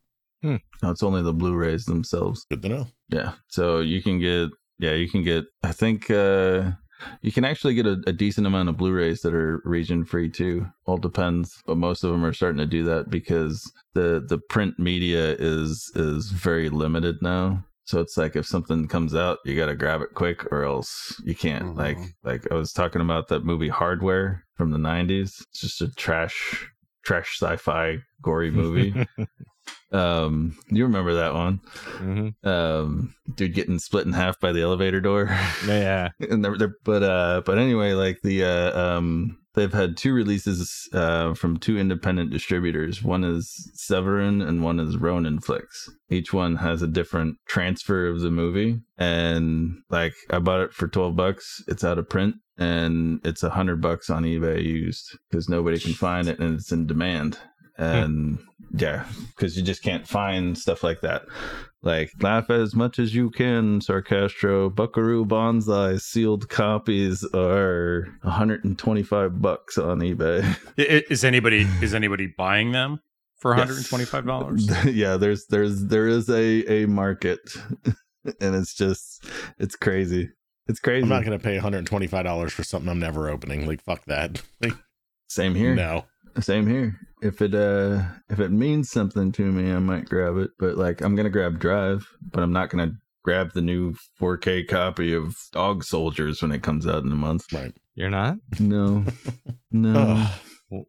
[0.41, 2.45] No, it's only the Blu-rays themselves.
[2.49, 2.87] Good to know.
[3.09, 3.33] Yeah.
[3.47, 4.49] So you can get
[4.79, 6.71] yeah, you can get I think uh
[7.21, 10.67] you can actually get a, a decent amount of Blu-rays that are region free too.
[10.85, 14.79] All depends, but most of them are starting to do that because the the print
[14.79, 17.65] media is is very limited now.
[17.85, 21.21] So it's like if something comes out, you got to grab it quick or else
[21.25, 21.75] you can't.
[21.75, 21.77] Mhm.
[21.77, 25.41] Like like I was talking about that movie Hardware from the 90s.
[25.49, 26.69] It's just a trash
[27.03, 29.05] trash sci-fi gory movie.
[29.93, 31.59] um you remember that one?
[31.99, 32.33] Mhm.
[32.45, 35.25] um dude getting split in half by the elevator door
[35.67, 36.09] Yeah.
[36.19, 40.89] and they're, they're but uh but anyway like the uh um they've had two releases
[40.93, 46.55] uh from two independent distributors one is severin and one is Ronin Flix each one
[46.57, 51.63] has a different transfer of the movie and like i bought it for 12 bucks
[51.67, 55.93] it's out of print and it's a hundred bucks on ebay used because nobody can
[55.93, 57.37] find it and it's in demand
[57.77, 57.83] Hmm.
[57.83, 58.39] and
[58.75, 59.05] yeah
[59.35, 61.23] because you just can't find stuff like that
[61.81, 69.77] like laugh as much as you can sarcastro Buckaroo Banzai sealed copies are 125 bucks
[69.77, 70.43] on ebay
[70.77, 72.99] I- i- Is anybody is anybody buying them
[73.39, 74.69] for one hundred and twenty five dollars?
[74.85, 77.39] yeah there's there's there is a a market
[78.39, 79.25] and it's just
[79.57, 80.29] it's crazy
[80.67, 83.67] it's crazy I'm not gonna pay 125 dollars for something I'm never opening.
[83.67, 84.41] Like fuck that.
[84.61, 84.71] Like,
[85.27, 86.05] same here no.
[86.39, 86.99] Same here.
[87.21, 90.51] If it uh if it means something to me, I might grab it.
[90.59, 92.93] But like I'm gonna grab Drive, but I'm not gonna
[93.23, 97.51] grab the new 4K copy of Dog Soldiers when it comes out in a month.
[97.53, 97.73] Right.
[97.95, 98.37] You're not?
[98.59, 99.05] No.
[99.75, 100.27] No.
[100.71, 100.85] Ugh.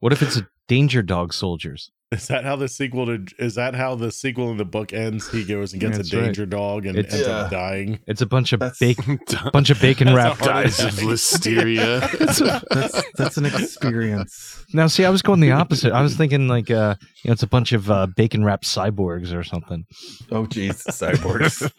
[0.00, 1.90] What if it's a Danger Dog Soldiers?
[2.14, 3.24] Is that how the sequel to?
[3.38, 5.28] Is that how the sequel in the book ends?
[5.30, 6.24] He goes and gets That's a right.
[6.26, 7.34] danger dog and It's- ends Yeah.
[7.34, 7.98] up dying.
[8.06, 9.18] It's a bunch of That's- bacon,
[9.52, 10.42] bunch of bacon wrapped.
[10.42, 12.00] a Dies of listeria.
[12.70, 14.64] that's that's an experience.
[14.72, 15.92] Now, see, I was going the opposite.
[15.92, 19.34] I was thinking like, uh, you know, it's a bunch of uh, bacon wrapped cyborgs
[19.34, 19.84] or something.
[20.30, 21.70] Oh jeez, cyborgs.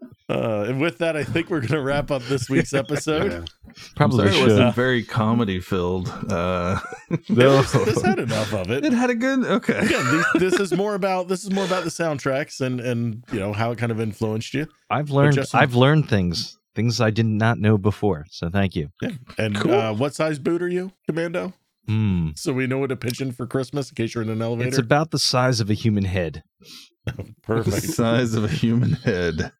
[0.30, 3.32] Uh, and with that, I think we're gonna wrap up this week's episode.
[3.32, 3.72] Yeah.
[3.96, 6.08] Probably I'm it wasn't very comedy filled.
[6.30, 6.78] Uh
[7.28, 8.84] This, this had enough of it.
[8.84, 9.78] it had a good okay.
[9.78, 13.40] Again, these, this is more about this is more about the soundtracks and and you
[13.40, 14.66] know how it kind of influenced you.
[14.90, 15.34] I've learned.
[15.36, 18.26] Justin- I've learned things, things I did not know before.
[18.30, 18.90] So thank you.
[19.02, 19.10] Yeah.
[19.38, 19.72] And Cool.
[19.74, 21.52] uh, what size boot are you, Commando?
[21.86, 22.28] Hmm.
[22.36, 24.68] So we know what to pitch in for Christmas in case you're in an elevator.
[24.68, 26.42] It's about the size of a human head.
[27.06, 27.82] The Perfect.
[27.94, 29.52] size of a human head.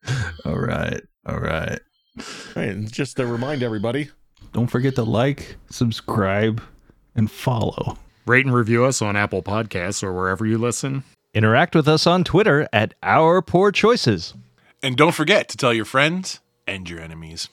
[0.44, 1.00] All right.
[1.26, 1.80] All right.
[2.18, 2.24] All
[2.54, 4.10] right, and just to remind everybody,
[4.52, 6.60] Don't forget to like, subscribe,
[7.14, 7.96] and follow.
[8.26, 11.02] Rate and review us on Apple Podcasts or wherever you listen.
[11.32, 14.34] Interact with us on Twitter at Our Poor Choices.
[14.82, 17.48] And don't forget to tell your friends and your enemies.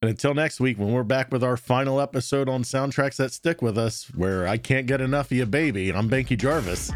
[0.00, 3.60] And until next week when we're back with our final episode on soundtracks that stick
[3.60, 5.92] with us, where I can't get enough of you, baby.
[5.92, 6.92] I'm Banky Jarvis.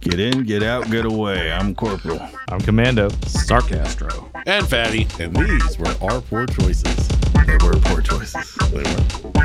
[0.00, 1.50] Get in, get out, get away.
[1.50, 2.20] I'm Corporal.
[2.48, 3.08] I'm Commando.
[3.08, 4.28] Sarcastro.
[4.46, 5.06] And Fatty.
[5.18, 7.08] And these were our poor choices.
[7.46, 8.54] They were poor choices.
[8.70, 9.43] They were.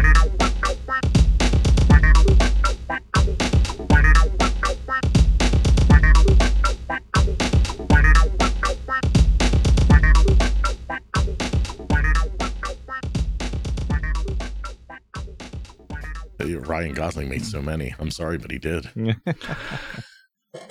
[16.79, 17.93] Ryan Gosling made so many.
[17.99, 18.89] I'm sorry, but he did.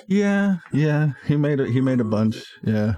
[0.09, 1.11] Yeah, yeah.
[1.27, 2.43] He made a he made a bunch.
[2.65, 2.95] Yeah.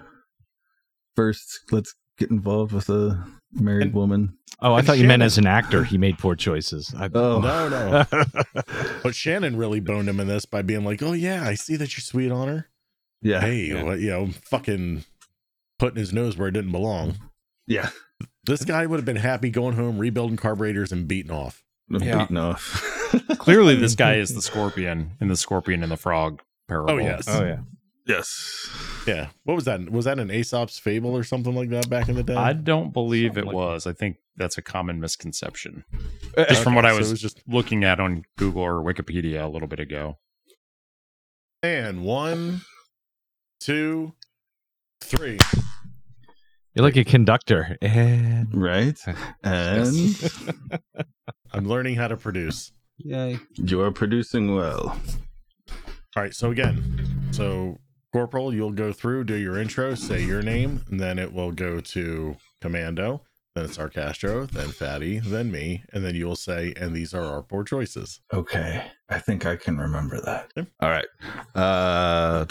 [1.15, 3.23] First, let's get involved with a
[3.53, 4.39] married And- woman.
[4.63, 5.85] Oh, I And thought you meant as an actor.
[5.85, 6.95] He made poor choices.
[6.97, 8.05] I, Oh, No, no.
[9.03, 11.95] but Shannon really boned him in this by being like, "Oh yeah, I see that
[11.95, 12.69] you're sweet on her.
[13.21, 13.41] yeah.
[13.43, 13.83] Hey, yeah.
[13.83, 15.05] what, you know, fucking
[15.79, 17.17] putting his nose where it didn't belong."
[17.67, 17.91] yeah.
[18.47, 21.63] This guy would have been happy going home, rebuilding carburetors, and beating off.
[21.93, 22.19] I'm Yeah.
[22.21, 22.87] beating off.
[23.39, 26.93] Clearly, this guy is the scorpion, and the scorpion and the frog parable.
[26.95, 27.25] Oh yes.
[27.29, 27.59] oh yeah.
[28.07, 28.69] Yes.
[29.07, 29.29] Yeah.
[29.45, 29.91] What was that?
[29.91, 32.35] Was that an Aesop's fable or something like that back in the day?
[32.35, 33.87] I don't believe it like was.
[33.87, 35.85] I think that's a common misconception.
[36.37, 39.45] Eh, just from what I was, it was just looking at on Google or Wikipedia
[39.45, 40.19] a little bit ago.
[41.63, 42.63] and one,
[43.61, 44.15] two,
[45.03, 45.39] three.
[46.81, 47.77] You're like a conductor.
[47.83, 48.99] And Right.
[49.45, 50.17] And
[51.53, 52.73] I'm learning how to produce.
[52.97, 54.99] yay, you are producing well.
[56.17, 56.33] All right.
[56.33, 56.83] So again,
[57.33, 57.77] so
[58.15, 61.81] Corporal, you'll go through, do your intro, say your name, and then it will go
[61.81, 63.25] to Commando.
[63.55, 67.43] Then it's Sarcastro, then Fatty, then me, and then you'll say, and these are our
[67.43, 68.23] four choices.
[68.33, 70.51] Okay, I think I can remember that.
[70.57, 70.65] Yeah.
[70.81, 71.09] All right.
[71.55, 72.47] Uh,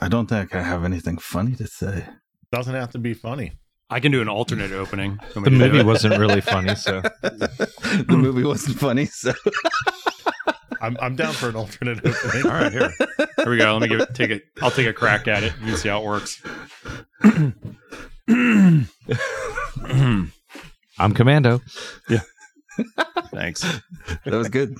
[0.00, 2.04] I don't think I have anything funny to say.
[2.50, 3.52] Doesn't have to be funny.
[3.90, 5.18] I can do an alternate opening.
[5.34, 9.32] the movie wasn't really funny, so the movie wasn't funny, so
[10.80, 12.46] I'm I'm down for an alternate opening.
[12.46, 13.72] All right, here, here we go.
[13.72, 14.44] Let me give it, take it.
[14.62, 16.42] I'll take a crack at it and see how it works.
[21.00, 21.60] I'm Commando.
[22.08, 22.20] Yeah.
[23.30, 23.64] Thanks.
[24.24, 24.76] That was good.